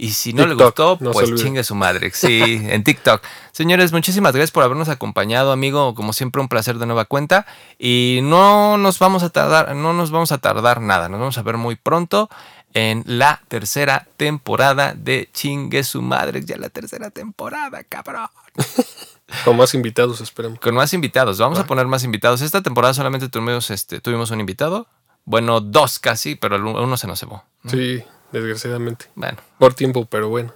[0.00, 2.10] Y si no le gustó, no pues chingue su madre.
[2.14, 3.20] Sí, en TikTok.
[3.50, 5.94] Señores, muchísimas gracias por habernos acompañado, amigo.
[5.96, 7.46] Como siempre, un placer de nueva cuenta.
[7.80, 11.08] Y no nos vamos a tardar, no nos vamos a tardar nada.
[11.08, 12.30] Nos vamos a ver muy pronto
[12.74, 16.44] en la tercera temporada de Chingue su madre.
[16.44, 18.28] Ya la tercera temporada, cabrón.
[19.44, 20.58] Con más invitados, esperemos.
[20.60, 21.38] Con más invitados.
[21.38, 22.40] Vamos a poner más invitados.
[22.40, 24.86] Esta temporada solamente tuvimos, este, tuvimos un invitado.
[25.24, 27.44] Bueno, dos casi, pero uno se nos cebó.
[27.66, 28.02] Sí,
[28.32, 29.06] desgraciadamente.
[29.14, 30.54] Bueno, Por tiempo, pero bueno.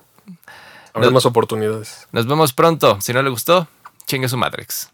[0.94, 2.06] Habrá más oportunidades.
[2.12, 2.98] nos vemos pronto.
[3.00, 3.68] Si no le gustó,
[4.06, 4.90] chingue su madrex.